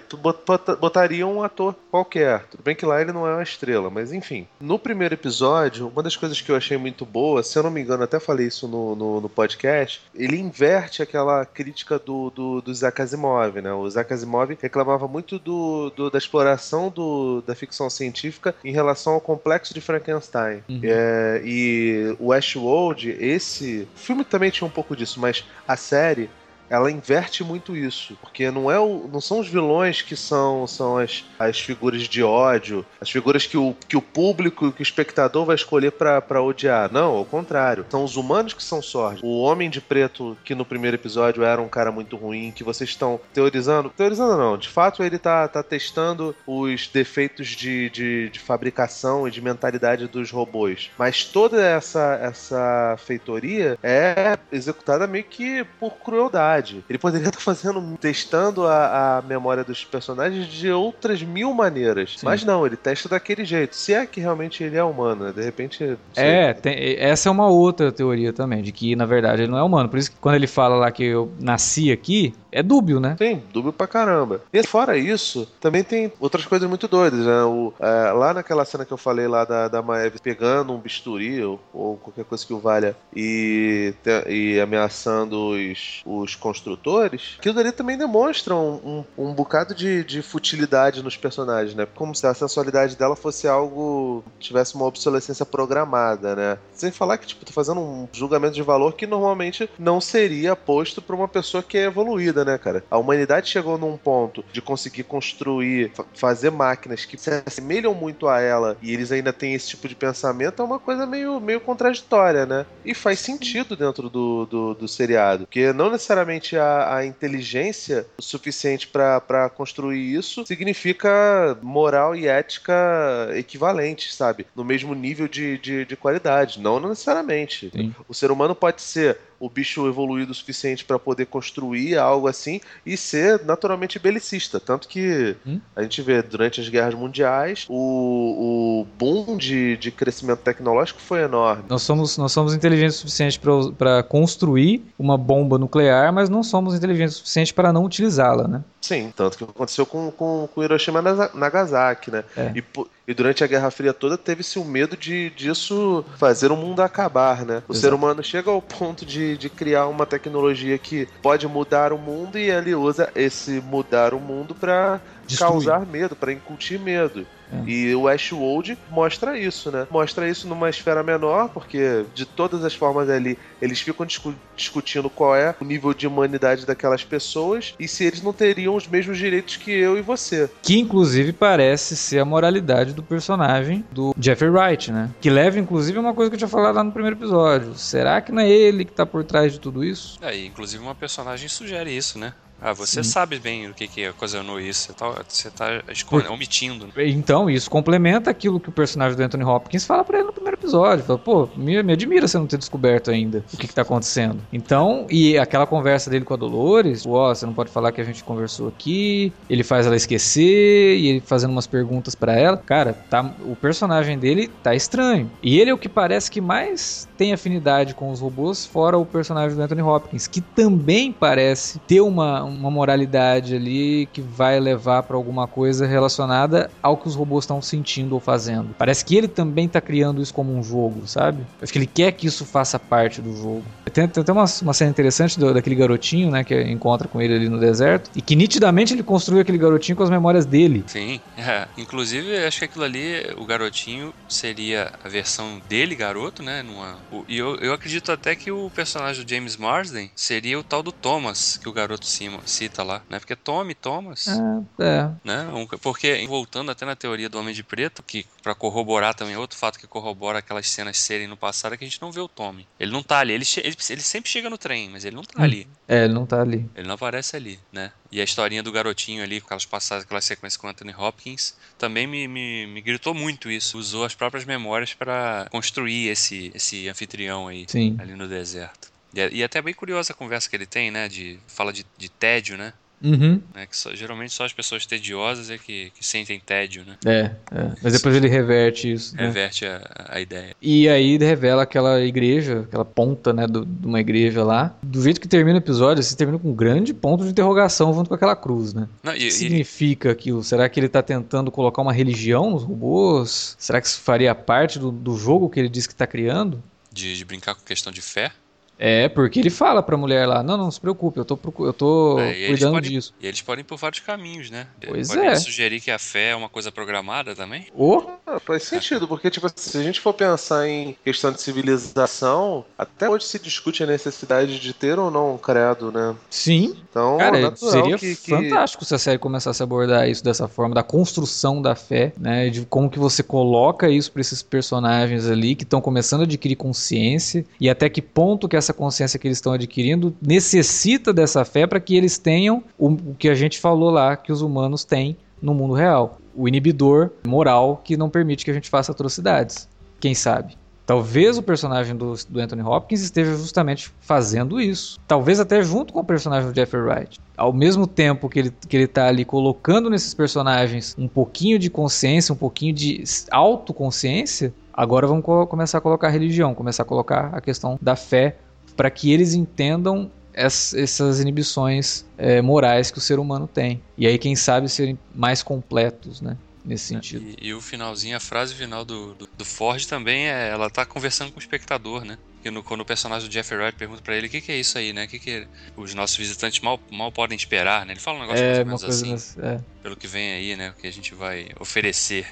[0.79, 2.43] botariam um ator qualquer.
[2.47, 4.47] Tudo bem que lá ele não é uma estrela, mas enfim.
[4.59, 7.81] No primeiro episódio, uma das coisas que eu achei muito boa, se eu não me
[7.81, 12.71] engano, até falei isso no, no, no podcast, ele inverte aquela crítica do, do, do
[12.71, 13.73] Isaac Asimov, né?
[13.73, 19.13] O Isaac Asimov reclamava muito do, do da exploração do, da ficção científica em relação
[19.13, 20.63] ao complexo de Frankenstein.
[20.69, 20.81] Uhum.
[20.83, 26.29] É, e o Westworld, esse filme também tinha um pouco disso, mas a série
[26.69, 28.17] ela inverte muito isso.
[28.21, 32.23] Porque não, é o, não são os vilões que são, são as, as figuras de
[32.23, 36.91] ódio, as figuras que o, que o público, que o espectador vai escolher para odiar.
[36.91, 37.85] Não, ao contrário.
[37.89, 39.23] São os humanos que são sórdidos.
[39.23, 42.89] O Homem de Preto, que no primeiro episódio era um cara muito ruim, que vocês
[42.89, 43.89] estão teorizando.
[43.95, 49.31] Teorizando não, de fato ele tá, tá testando os defeitos de, de, de fabricação e
[49.31, 50.89] de mentalidade dos robôs.
[50.97, 56.56] Mas toda essa, essa feitoria é executada meio que por crueldade.
[56.89, 62.15] Ele poderia estar fazendo, testando a, a memória dos personagens de outras mil maneiras.
[62.17, 62.25] Sim.
[62.25, 63.75] Mas não, ele testa daquele jeito.
[63.75, 65.31] Se é que realmente ele é humano, né?
[65.31, 65.97] De repente.
[66.15, 69.63] É, tem, essa é uma outra teoria também, de que na verdade ele não é
[69.63, 69.89] humano.
[69.89, 73.15] Por isso que quando ele fala lá que eu nasci aqui, é dúbio, né?
[73.17, 74.41] Tem, dúbio pra caramba.
[74.51, 77.43] E fora isso, também tem outras coisas muito doidas, né?
[77.43, 81.43] O, é, lá naquela cena que eu falei lá da, da Maeve pegando um bisturi
[81.43, 83.93] ou, ou qualquer coisa que o valha e,
[84.27, 90.21] e ameaçando os, os construtores, aquilo ali também demonstra um, um, um bocado de, de
[90.21, 91.85] futilidade nos personagens, né?
[91.93, 96.57] Como se a sensualidade dela fosse algo tivesse uma obsolescência programada, né?
[96.71, 101.01] Sem falar que, tipo, tô fazendo um julgamento de valor que normalmente não seria posto
[101.01, 102.81] pra uma pessoa que é evoluída, né, cara?
[102.89, 108.39] A humanidade chegou num ponto de conseguir construir, fazer máquinas que se assemelham muito a
[108.39, 112.45] ela e eles ainda têm esse tipo de pensamento, é uma coisa meio, meio contraditória,
[112.45, 112.65] né?
[112.85, 118.21] E faz sentido dentro do, do, do seriado, porque não necessariamente a, a inteligência o
[118.21, 124.45] suficiente para construir isso significa moral e ética equivalentes, sabe?
[124.55, 126.59] No mesmo nível de, de, de qualidade.
[126.59, 127.71] Não necessariamente.
[127.73, 127.93] Sim.
[128.07, 132.59] O ser humano pode ser o bicho evoluído o suficiente para poder construir algo assim
[132.85, 134.59] e ser naturalmente belicista.
[134.59, 135.59] Tanto que hum?
[135.75, 141.21] a gente vê durante as guerras mundiais o, o boom de, de crescimento tecnológico foi
[141.21, 141.63] enorme.
[141.69, 143.39] Nós somos, nós somos inteligentes o suficiente
[143.77, 148.63] para construir uma bomba nuclear, mas não somos inteligentes o suficiente para não utilizá-la, né?
[148.81, 152.23] Sim, tanto que aconteceu com, com, com Hiroshima e Nagasaki, né?
[152.35, 152.53] É.
[152.55, 152.63] E,
[153.07, 157.45] e, durante a Guerra Fria toda teve-se o medo de disso fazer o mundo acabar,
[157.45, 157.63] né?
[157.67, 157.79] O Exato.
[157.79, 162.37] ser humano chega ao ponto de, de criar uma tecnologia que pode mudar o mundo
[162.37, 164.99] e ele usa esse mudar o mundo para
[165.37, 167.25] causar medo, para incutir medo.
[167.51, 167.69] É.
[167.69, 169.87] E o Ashwold mostra isso, né?
[169.89, 175.07] Mostra isso numa esfera menor, porque de todas as formas ali, eles ficam discu discutindo
[175.07, 179.17] qual é o nível de humanidade daquelas pessoas e se eles não teriam os mesmos
[179.17, 180.49] direitos que eu e você.
[180.63, 185.11] Que inclusive parece ser a moralidade do personagem do Jeffrey Wright, né?
[185.21, 187.75] Que leva inclusive uma coisa que eu tinha falado lá no primeiro episódio.
[187.75, 190.17] Será que não é ele que tá por trás de tudo isso?
[190.21, 192.33] É, inclusive uma personagem sugere isso, né?
[192.61, 193.09] Ah, você Sim.
[193.09, 194.87] sabe bem o que, que ocasionou isso.
[194.87, 195.83] Você tá, você tá
[196.31, 196.87] omitindo.
[196.87, 197.09] Né?
[197.09, 200.57] Então, isso complementa aquilo que o personagem do Anthony Hopkins fala para ele no primeiro
[200.57, 201.05] episódio.
[201.05, 204.41] Fala, pô, me, me admira você não ter descoberto ainda o que, que tá acontecendo.
[204.51, 208.01] Então, e aquela conversa dele com a Dolores, ó, oh, você não pode falar que
[208.01, 209.31] a gente conversou aqui.
[209.49, 212.57] Ele faz ela esquecer e ele fazendo umas perguntas para ela.
[212.57, 215.29] Cara, tá, o personagem dele tá estranho.
[215.43, 219.05] E ele é o que parece que mais tem afinidade com os robôs, fora o
[219.05, 225.03] personagem do Anthony Hopkins, que também parece ter uma uma moralidade ali que vai levar
[225.03, 228.75] para alguma coisa relacionada ao que os robôs estão sentindo ou fazendo.
[228.77, 231.43] Parece que ele também está criando isso como um jogo, sabe?
[231.61, 233.63] Acho que ele quer que isso faça parte do jogo.
[233.97, 237.33] Tem, tem até uma, uma cena interessante do, daquele garotinho, né, que encontra com ele
[237.33, 240.83] ali no deserto, e que nitidamente ele construiu aquele garotinho com as memórias dele.
[240.85, 241.67] Sim, é.
[241.75, 246.61] inclusive acho que aquilo ali, o garotinho seria a versão dele, garoto, né?
[246.61, 250.63] Numa, o, e eu, eu acredito até que o personagem do James Marsden seria o
[250.63, 253.17] tal do Thomas, que o garoto cima, cita lá, né?
[253.17, 254.27] Porque Tommy, Thomas.
[254.27, 255.09] É, é.
[255.23, 255.47] Né?
[255.81, 259.79] Porque, voltando até na teoria do Homem de Preto, que para corroborar também outro fato
[259.79, 262.67] que corrobora aquelas cenas serem no passado é que a gente não vê o Tommy.
[262.79, 265.39] Ele não tá ali, ele, ele, ele sempre chega no trem, mas ele não tá
[265.39, 265.43] hum.
[265.43, 265.67] ali.
[265.87, 266.69] É, ele não tá ali.
[266.75, 267.91] Ele não aparece ali, né?
[268.11, 272.07] E a historinha do garotinho ali, com aquelas passadas, aquela sequência com Anthony Hopkins, também
[272.07, 273.77] me, me, me gritou muito isso.
[273.77, 277.95] Usou as próprias memórias para construir esse, esse anfitrião aí, Sim.
[277.99, 278.91] ali no deserto.
[279.13, 281.07] E, é, e é até bem curiosa a conversa que ele tem, né?
[281.07, 282.73] De, fala de, de tédio, né?
[283.03, 283.41] Uhum.
[283.53, 286.97] Né, que só, geralmente só as pessoas tediosas é que, que sentem tédio, né?
[287.05, 287.71] É, é.
[287.81, 289.15] mas depois ele reverte isso.
[289.15, 289.27] Né?
[289.27, 290.55] Reverte a, a ideia.
[290.61, 294.75] E aí revela aquela igreja, aquela ponta, né, do, de uma igreja lá.
[294.81, 298.07] Do jeito que termina o episódio, você termina com um grande ponto de interrogação junto
[298.09, 298.87] com aquela cruz, né?
[299.03, 300.43] Não, e, o que significa aquilo?
[300.43, 303.55] Será que ele está tentando colocar uma religião nos robôs?
[303.59, 306.63] Será que isso faria parte do, do jogo que ele diz que está criando?
[306.91, 308.31] De, de brincar com questão de fé?
[308.79, 312.19] É, porque ele fala pra mulher lá, não, não se preocupe, eu tô, eu tô
[312.19, 313.13] é, cuidando podem, disso.
[313.19, 314.67] E eles podem ir por vários caminhos, né?
[314.85, 315.35] Pois podem é.
[315.35, 317.65] sugerir que a fé é uma coisa programada também.
[317.73, 322.65] Oh, Ah, faz sentido, porque tipo, se a gente for pensar em questão de civilização,
[322.77, 326.15] até hoje se discute a necessidade de ter ou não um credo, né?
[326.29, 326.75] sim.
[326.89, 330.47] Então, Cara, natural seria que, que- fantástico se a série começasse a abordar isso dessa
[330.47, 332.49] forma, da construção da fé, né?
[332.49, 336.55] De como que você coloca isso pra esses personagens ali que estão começando a adquirir
[336.55, 341.65] consciência e até que ponto que essa consciência que eles estão adquirindo necessita dessa fé
[341.67, 345.17] para que eles tenham o, o que a gente falou lá que os humanos têm
[345.41, 346.19] no mundo real.
[346.35, 349.67] O inibidor moral que não permite que a gente faça atrocidades.
[349.99, 350.55] Quem sabe?
[350.85, 354.97] Talvez o personagem do, do Anthony Hopkins esteja justamente fazendo isso.
[355.05, 357.19] Talvez até junto com o personagem do Jeffrey Wright.
[357.35, 361.69] Ao mesmo tempo que ele, que ele tá ali colocando nesses personagens um pouquinho de
[361.69, 366.85] consciência, um pouquinho de autoconsciência, agora vamos co- começar a colocar a religião, começar a
[366.85, 368.37] colocar a questão da fé
[368.77, 373.81] para que eles entendam es- essas inibições é, morais que o ser humano tem.
[373.97, 376.37] E aí, quem sabe, serem mais completos, né?
[376.63, 377.23] Nesse sentido.
[377.41, 380.49] E, e o finalzinho, a frase final do, do, do Ford também é.
[380.49, 382.17] Ela tá conversando com o espectador, né?
[382.43, 384.59] Que no, quando o personagem do Jeffrey Wright pergunta pra ele o que, que é
[384.59, 385.05] isso aí, né?
[385.05, 387.93] O que, que os nossos visitantes mal, mal podem esperar, né?
[387.93, 389.59] Ele fala um negócio mais É, ou uma menos assim, nessa- é.
[389.81, 390.69] pelo que vem aí, né?
[390.71, 392.27] O que a gente vai oferecer.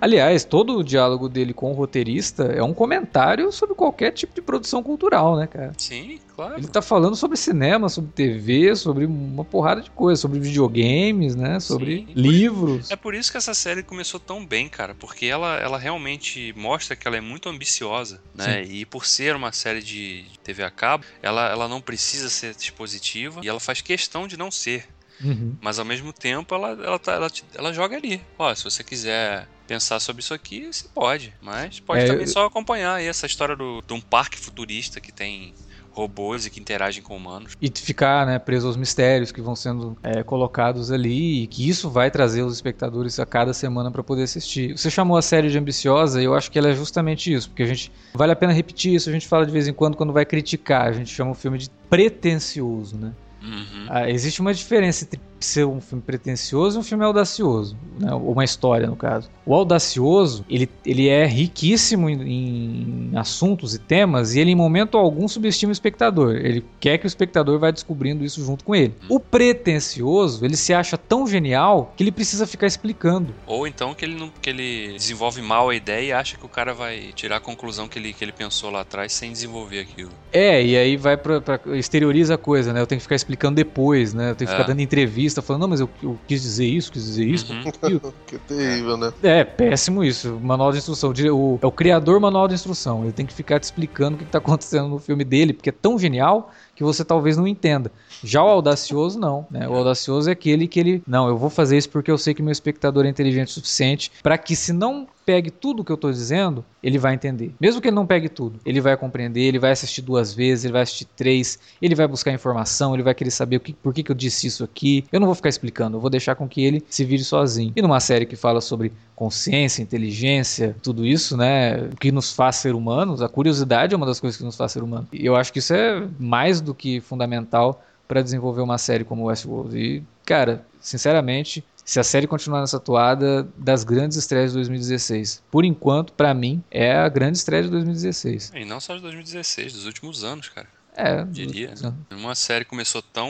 [0.00, 4.42] Aliás, todo o diálogo dele com o roteirista é um comentário sobre qualquer tipo de
[4.42, 5.72] produção cultural, né, cara?
[5.78, 6.58] Sim, claro.
[6.58, 11.60] Ele tá falando sobre cinema, sobre TV, sobre uma porrada de coisas, sobre videogames, né?
[11.60, 12.12] Sobre Sim.
[12.14, 12.90] livros.
[12.90, 16.96] É por isso que essa série começou tão bem, cara, porque ela, ela realmente mostra
[16.96, 18.62] que ela é muito ambiciosa, né?
[18.64, 23.40] E por ser uma série de TV a cabo, ela, ela não precisa ser dispositiva
[23.42, 24.86] e ela faz questão de não ser.
[25.22, 25.54] Uhum.
[25.60, 28.20] Mas ao mesmo tempo ela, ela, tá- ela, ela joga ali.
[28.38, 31.32] Ó, se você quiser pensar sobre isso aqui, você pode.
[31.40, 35.00] Mas pode É, também eu- só acompanhar aí essa história do, de um parque futurista
[35.00, 35.52] que tem
[35.90, 37.52] robôs e que interagem com humanos.
[37.62, 41.88] E ficar né, preso aos mistérios que vão sendo é, colocados ali, e que isso
[41.88, 44.76] vai trazer os espectadores a cada semana para poder assistir.
[44.76, 47.62] Você chamou a série de ambiciosa, e eu acho que ela é justamente isso, porque
[47.62, 50.12] a gente vale a pena repetir isso, a gente fala de vez em quando quando
[50.12, 53.12] vai criticar, a gente chama o filme de pretencioso, né?
[53.42, 53.86] Uhum.
[53.88, 58.12] Ah, existe uma diferença entre ser um filme pretencioso e um filme audacioso, né?
[58.12, 59.30] ou uma história no caso.
[59.46, 64.96] O audacioso, ele, ele é riquíssimo em, em assuntos e temas e ele em momento
[64.96, 66.34] algum subestima o espectador.
[66.36, 68.94] Ele quer que o espectador vá descobrindo isso junto com ele.
[69.08, 69.20] O
[69.64, 73.34] pretencioso, ele se acha tão genial que ele precisa ficar explicando.
[73.46, 76.48] Ou então que ele, não, que ele desenvolve mal a ideia e acha que o
[76.48, 80.10] cara vai tirar a conclusão que ele, que ele pensou lá atrás sem desenvolver aquilo.
[80.32, 82.80] É, e aí vai pra, pra- exterioriza a coisa, né?
[82.80, 84.30] Eu tenho que ficar explicando depois, né?
[84.30, 84.56] Eu tenho que É.
[84.58, 88.12] ficar dando entrevista falando, não, mas eu, eu quis dizer isso, quis dizer isso, Uhum.
[88.26, 89.12] Que terrível, né?
[89.22, 90.38] É, péssimo isso.
[90.42, 91.12] Manual de instrução.
[91.32, 93.04] O, é o criador manual de instrução.
[93.04, 95.72] Ele tem que ficar te explicando o que está acontecendo no filme dele, porque é
[95.72, 97.90] tão genial que você talvez não entenda.
[98.22, 99.46] Já o audacioso, não.
[99.50, 99.68] Né?
[99.68, 101.02] O audacioso é aquele que ele.
[101.06, 104.10] Não, eu vou fazer isso porque eu sei que meu espectador é inteligente o suficiente
[104.22, 107.54] para que, se não pegue tudo o que eu estou dizendo, ele vai entender.
[107.60, 110.72] Mesmo que ele não pegue tudo, ele vai compreender, ele vai assistir duas vezes, ele
[110.72, 114.02] vai assistir três, ele vai buscar informação, ele vai querer saber o que, por que,
[114.02, 115.04] que eu disse isso aqui.
[115.10, 117.72] Eu não vou ficar explicando, eu vou deixar com que ele se vire sozinho.
[117.74, 121.78] E numa série que fala sobre consciência, inteligência, tudo isso, né?
[121.92, 124.72] O que nos faz ser humanos, a curiosidade é uma das coisas que nos faz
[124.72, 125.06] ser humano.
[125.12, 129.24] E eu acho que isso é mais do que fundamental para desenvolver uma série como
[129.24, 129.78] Westworld.
[129.78, 135.42] E, cara, sinceramente, se a série continuar nessa toada, das grandes estreias de 2016.
[135.50, 138.52] Por enquanto, pra mim, é a grande estreia de 2016.
[138.54, 140.68] E não só de 2016, dos últimos anos, cara.
[140.96, 141.74] É, Diria.
[142.12, 143.28] Uma série começou tão,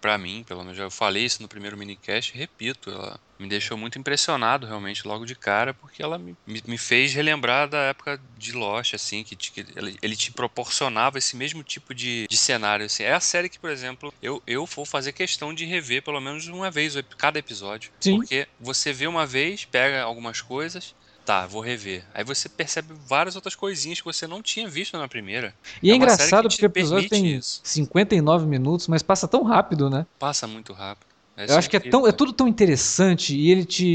[0.00, 3.98] pra mim, pelo menos, eu falei isso no primeiro minicast, repito, ela me deixou muito
[3.98, 8.94] impressionado realmente logo de cara, porque ela me, me- fez relembrar da época de Lost,
[8.94, 13.02] assim, que, que ele, ele te proporcionava esse mesmo tipo de, de cenário, assim.
[13.04, 16.46] É a série que, por exemplo, eu, eu vou fazer questão de rever pelo menos
[16.48, 17.90] uma vez cada episódio.
[18.00, 18.16] Sim.
[18.16, 22.04] Porque você vê uma vez, pega algumas coisas, tá, vou rever.
[22.14, 25.54] Aí você percebe várias outras coisinhas que você não tinha visto na primeira.
[25.82, 27.60] E é, É engraçado porque o episódio tem isso.
[27.64, 30.06] 59 minutos, mas passa tão rápido, né?
[30.18, 31.07] Passa muito rápido.
[31.46, 33.86] Eu acho que é, tão, é tudo tão interessante e ele te.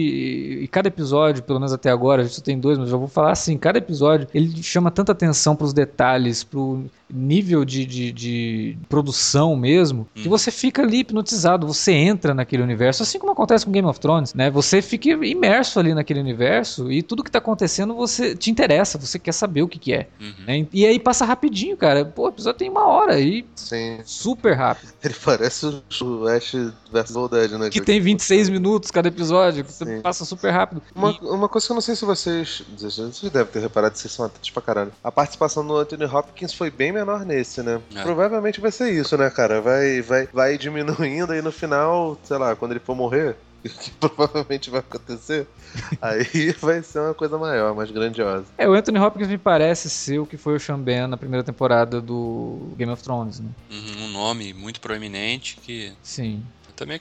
[0.64, 3.08] E cada episódio, pelo menos até agora, a gente só tem dois, mas eu vou
[3.08, 8.78] falar assim: cada episódio ele chama tanta atenção pros detalhes, pro nível de, de, de
[8.90, 10.30] produção mesmo, que Uhum.
[10.30, 14.34] você fica ali hipnotizado, você entra naquele universo, assim como acontece com Game of Thrones,
[14.34, 14.50] né?
[14.50, 19.20] Você fica imerso ali naquele universo e tudo que tá acontecendo você te interessa, você
[19.20, 20.08] quer saber o que, que é.
[20.20, 20.34] Uhum.
[20.48, 20.68] né?
[20.74, 22.04] E aí passa rapidinho, cara.
[22.04, 24.00] Pô, o episódio tem uma hora e Sim.
[24.04, 24.92] super rápido.
[25.04, 25.66] Ele parece
[26.02, 26.54] o Ash
[26.92, 27.70] vs saudade, né?
[27.70, 30.82] Que tem 26 minutos cada episódio, que você passa super rápido.
[30.96, 31.26] Uma, e...
[31.26, 32.64] uma coisa que eu não sei se vocês.
[32.78, 34.92] Vocês devem ter reparado, vocês são atentos pra caralho.
[35.04, 37.82] A participação do Anthony Hopkins foi bem menor nesse, né?
[37.96, 38.04] É.
[38.04, 39.62] Provavelmente vai ser isso, né, cara?
[39.62, 44.70] Vai, vai, vai diminuindo e no final, sei lá, quando ele for morrer, que provavelmente
[44.70, 45.48] vai acontecer,
[46.02, 48.46] aí vai ser uma coisa maior, mais grandiosa.
[48.58, 51.44] É, o Anthony Hopkins me parece ser o que foi o Sean Ben na primeira
[51.44, 53.50] temporada do Game of Thrones, né?
[53.72, 55.94] Uhum, um nome muito proeminente que...
[56.02, 56.44] Sim.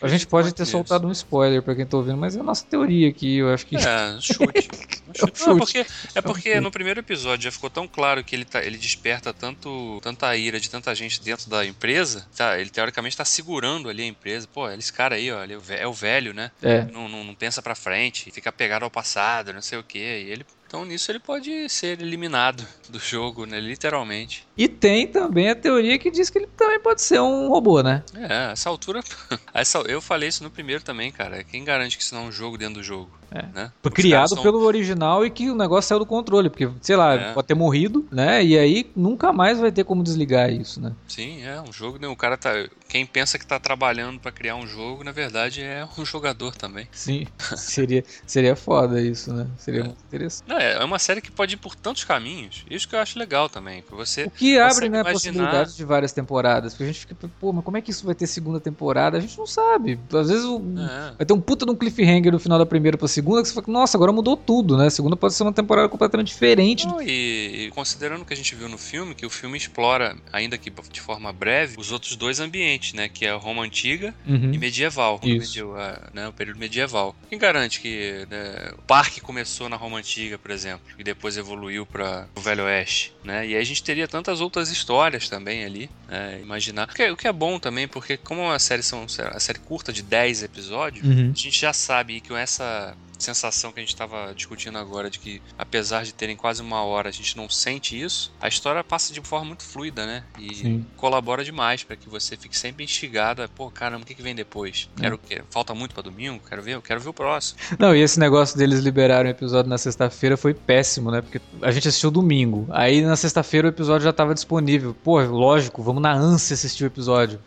[0.00, 2.64] A gente pode ter soltado um spoiler pra quem tá ouvindo, mas é a nossa
[2.64, 3.76] teoria aqui, eu acho que.
[3.76, 4.68] É, chute.
[5.14, 5.46] chute.
[5.46, 8.62] Não, é porque, é porque no primeiro episódio já ficou tão claro que ele, tá,
[8.62, 12.26] ele desperta tanto, tanta ira de tanta gente dentro da empresa.
[12.36, 14.48] Tá, ele teoricamente tá segurando ali a empresa.
[14.52, 16.50] Pô, esse cara aí, ó, é o velho, né?
[16.62, 16.82] É.
[16.92, 19.98] Não, não, não pensa pra frente, fica pegado ao passado, não sei o que.
[19.98, 23.60] E ele então nisso ele pode ser eliminado do jogo, né?
[23.60, 24.46] Literalmente.
[24.56, 28.02] E tem também a teoria que diz que ele também pode ser um robô, né?
[28.14, 29.02] É, essa altura.
[29.52, 31.44] essa, eu falei isso no primeiro também, cara.
[31.44, 33.10] Quem garante que isso não é um jogo dentro do jogo?
[33.34, 33.46] É.
[33.54, 33.72] Né?
[33.94, 34.42] Criado são...
[34.42, 37.32] pelo original e que o negócio saiu do controle, porque, sei lá, é.
[37.32, 38.44] pode ter morrido, né?
[38.44, 40.92] E aí nunca mais vai ter como desligar isso, né?
[41.08, 42.06] Sim, é um jogo, né?
[42.08, 42.50] O cara tá.
[42.88, 46.86] Quem pensa que tá trabalhando para criar um jogo, na verdade é um jogador também.
[46.92, 49.46] Sim, seria, seria foda isso, né?
[49.56, 49.84] Seria é.
[49.84, 50.46] muito interessante.
[50.46, 52.64] Não, é, é uma série que pode ir por tantos caminhos.
[52.70, 53.82] Isso que eu acho legal também.
[53.82, 55.10] Que você o que abre, né, imaginar...
[55.10, 56.72] a possibilidade de várias temporadas.
[56.72, 59.18] Porque a gente fica, pô, mas como é que isso vai ter segunda temporada?
[59.18, 59.98] A gente não sabe.
[60.12, 60.58] Às vezes o...
[60.58, 61.14] é.
[61.18, 63.54] vai ter um puta de um cliffhanger no final da primeira pra segunda que você
[63.54, 64.86] fala, nossa, agora mudou tudo, né?
[64.86, 66.86] A segunda pode ser uma temporada completamente diferente.
[66.86, 70.16] Não, e, e, considerando o que a gente viu no filme, que o filme explora,
[70.32, 73.08] ainda que de forma breve, os outros dois ambientes, né?
[73.08, 74.52] Que é a Roma Antiga uhum.
[74.52, 75.20] e medieval.
[75.22, 75.76] Medieval
[76.12, 77.14] né, o período medieval.
[77.28, 81.86] Quem garante que né, o parque começou na Roma Antiga, por exemplo, e depois evoluiu
[81.86, 83.46] para o Velho Oeste, né?
[83.46, 86.88] E aí a gente teria tantas outras histórias também ali, né, imaginar.
[86.88, 89.58] O que, é, o que, é, bom também, porque como a série são a série
[89.58, 91.32] curta de 10 episódios, uhum.
[91.32, 95.18] a gente já sabe que com essa sensação que a gente estava discutindo agora de
[95.18, 99.12] que, apesar de terem quase uma hora, a gente não sente isso, a história passa
[99.12, 100.24] de forma muito fluida, né?
[100.38, 100.86] E Sim.
[100.96, 103.48] colabora demais para que você fique sempre instigado.
[103.54, 104.88] Pô, caramba, o que, que vem depois?
[104.98, 105.02] É.
[105.02, 107.58] Quero que falta muito para domingo, quero ver, eu quero ver o próximo.
[107.78, 111.20] Não, e esse negócio deles liberarem o episódio na sexta-feira foi péssimo, né?
[111.20, 112.66] Porque a gente assistiu domingo.
[112.70, 114.94] Aí na sexta-feira o episódio já estava disponível.
[115.02, 117.40] Pô, lógico, vamos na ânsia assistir o episódio.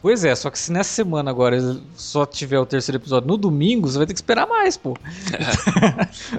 [0.00, 1.58] Pois é, só que se nessa semana agora
[1.94, 4.96] só tiver o terceiro episódio no domingo, você vai ter que esperar mais, pô.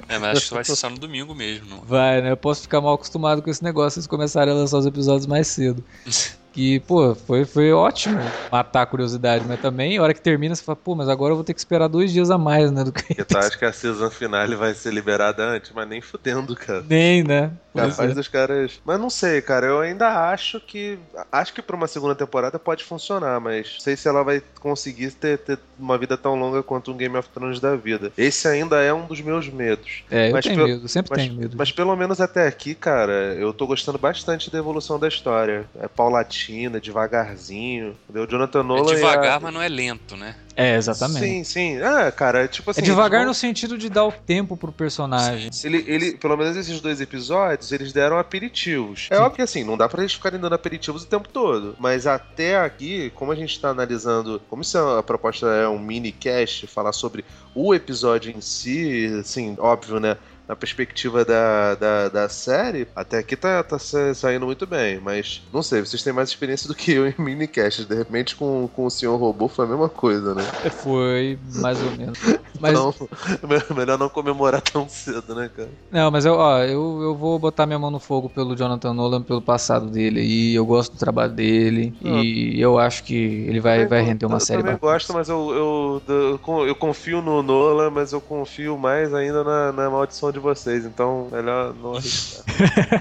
[0.08, 1.68] É, mas acho que vai ser só no domingo mesmo.
[1.68, 1.80] Não?
[1.82, 2.30] Vai, né?
[2.30, 5.26] Eu posso ficar mal acostumado com esse negócio se eles começarem a lançar os episódios
[5.26, 5.82] mais cedo.
[6.52, 8.18] que, pô, foi, foi ótimo
[8.50, 11.36] matar a curiosidade, mas também, a hora que termina, você fala, pô, mas agora eu
[11.36, 12.84] vou ter que esperar dois dias a mais, né?
[12.84, 13.16] Do que...
[13.18, 16.84] Eu acho que a season final vai ser liberada antes, mas nem fudendo, cara.
[16.86, 17.50] Nem, né?
[17.74, 18.14] Capaz é.
[18.14, 18.80] dos caras.
[18.84, 19.66] Mas não sei, cara.
[19.66, 20.98] Eu ainda acho que.
[21.30, 25.10] Acho que pra uma segunda temporada pode funcionar, mas não sei se ela vai conseguir
[25.12, 28.12] ter, ter uma vida tão longa quanto um Game of Thrones da vida.
[28.16, 30.04] Esse ainda é um dos meus medos.
[30.10, 31.56] É, eu mas tenho medo, sempre mas, tenho medo.
[31.56, 35.64] Mas pelo menos até aqui, cara, eu tô gostando bastante da evolução da história.
[35.80, 37.96] É paulatina, devagarzinho.
[38.04, 38.26] Entendeu?
[38.26, 38.92] Jonathan Nolan.
[38.92, 39.40] É devagar, a...
[39.40, 40.36] mas não é lento, né?
[40.56, 41.26] É, exatamente.
[41.26, 41.82] Sim, sim.
[41.82, 42.80] Ah, cara, tipo assim.
[42.80, 45.50] É devagar no sentido de dar o tempo pro personagem.
[45.64, 49.08] Ele, ele, pelo menos esses dois episódios, eles deram aperitivos.
[49.10, 49.22] É sim.
[49.22, 51.76] óbvio que assim, não dá pra eles ficarem dando aperitivos o tempo todo.
[51.78, 54.40] Mas até aqui, como a gente tá analisando.
[54.48, 57.24] Como isso é, a proposta é um mini cast, falar sobre
[57.54, 60.16] o episódio em si, assim, óbvio, né?
[60.48, 65.00] Na perspectiva da, da, da, série, até aqui tá, tá saindo muito bem.
[65.00, 67.84] Mas não sei, vocês têm mais experiência do que eu em minicast.
[67.84, 70.42] De repente, com, com o Senhor Robô foi a mesma coisa, né?
[70.70, 72.18] Foi, mais ou menos.
[72.60, 72.72] Mas...
[72.72, 72.94] Então,
[73.74, 75.68] melhor não comemorar tão cedo, né, cara?
[75.90, 79.20] Não, mas eu, ó, eu, eu vou botar minha mão no fogo pelo Jonathan Nolan,
[79.20, 80.22] pelo passado dele.
[80.22, 81.92] E eu gosto do trabalho dele.
[82.00, 84.60] E eu acho que ele vai, vai render uma eu série.
[84.60, 89.42] Eu também gosto, mas eu, eu, eu, confio no Nolan, mas eu confio mais ainda
[89.42, 92.44] na, na maldição de vocês, então melhor não arriscar.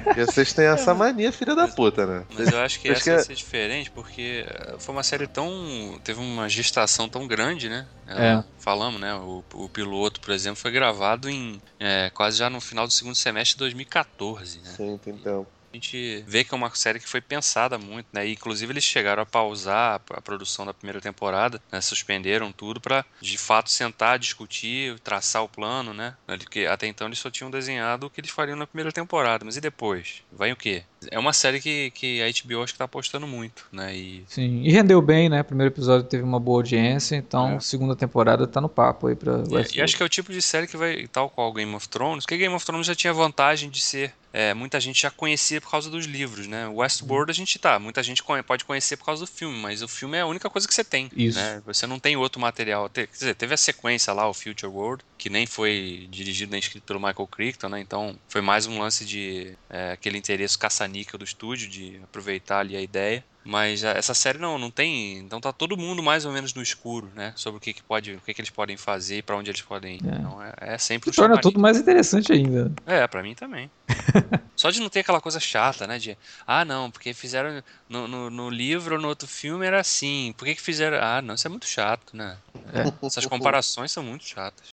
[0.04, 2.26] porque vocês têm essa mania, filha da puta, né?
[2.38, 3.12] Mas eu acho que essa que...
[3.12, 6.00] vai ser diferente, porque eh, foi uma série tão.
[6.04, 7.88] teve uma gestação tão grande, né?
[8.08, 8.44] É.
[8.60, 9.14] Falamos, né?
[9.16, 13.16] O, o piloto, por exemplo, foi gravado em é, quase já no final do segundo
[13.16, 14.70] semestre de 2014, né?
[14.76, 18.28] Sim, tem tempo a gente vê que é uma série que foi pensada muito, né?
[18.28, 21.80] E, inclusive eles chegaram a pausar a produção da primeira temporada, né?
[21.82, 26.16] suspenderam tudo para de fato sentar, discutir, traçar o plano, né?
[26.26, 29.58] Porque até então eles só tinham desenhado o que eles fariam na primeira temporada, mas
[29.58, 30.24] e depois?
[30.32, 30.84] Vai o quê?
[31.10, 33.96] É uma série que, que a HBO acho que tá apostando muito, né?
[33.96, 34.24] E...
[34.28, 35.42] Sim, e rendeu bem, né?
[35.42, 37.60] Primeiro episódio teve uma boa audiência, então é.
[37.60, 39.76] segunda temporada tá no papo aí pra Westworld.
[39.76, 41.90] E, e acho que é o tipo de série que vai, tal qual Game of
[41.90, 45.60] Thrones, porque Game of Thrones já tinha vantagem de ser é, muita gente já conhecia
[45.60, 46.68] por causa dos livros, né?
[46.68, 50.18] Westworld a gente tá, muita gente pode conhecer por causa do filme, mas o filme
[50.18, 51.10] é a única coisa que você tem.
[51.16, 51.38] Isso.
[51.38, 51.62] Né?
[51.66, 52.90] Você não tem outro material.
[52.90, 56.84] Quer dizer, teve a sequência lá, o Future World, que nem foi dirigido nem escrito
[56.84, 57.80] pelo Michael Crichton, né?
[57.80, 62.76] Então foi mais um lance de é, aquele interesse caça-níquel do estúdio, de aproveitar ali
[62.76, 63.24] a ideia.
[63.44, 65.20] Mas essa série não, não tem.
[65.20, 67.34] Então tá todo mundo mais ou menos no escuro, né?
[67.36, 69.62] Sobre o que, que pode, o que, que eles podem fazer e para onde eles
[69.62, 70.02] podem ir.
[70.04, 70.16] É.
[70.16, 72.72] Então é, é sempre um torna tudo mais interessante ainda.
[72.88, 73.70] É, para mim também.
[74.56, 76.00] Só de não ter aquela coisa chata, né?
[76.00, 76.18] De
[76.48, 80.34] ah, não, porque fizeram no, no, no livro ou no outro filme era assim.
[80.36, 80.98] Por que, que fizeram.
[81.00, 82.38] Ah, não, isso é muito chato, né?
[82.74, 83.06] É.
[83.06, 84.71] Essas comparações são muito chatas.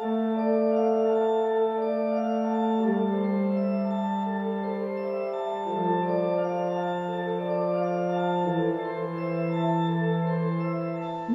[0.00, 0.39] Thank you.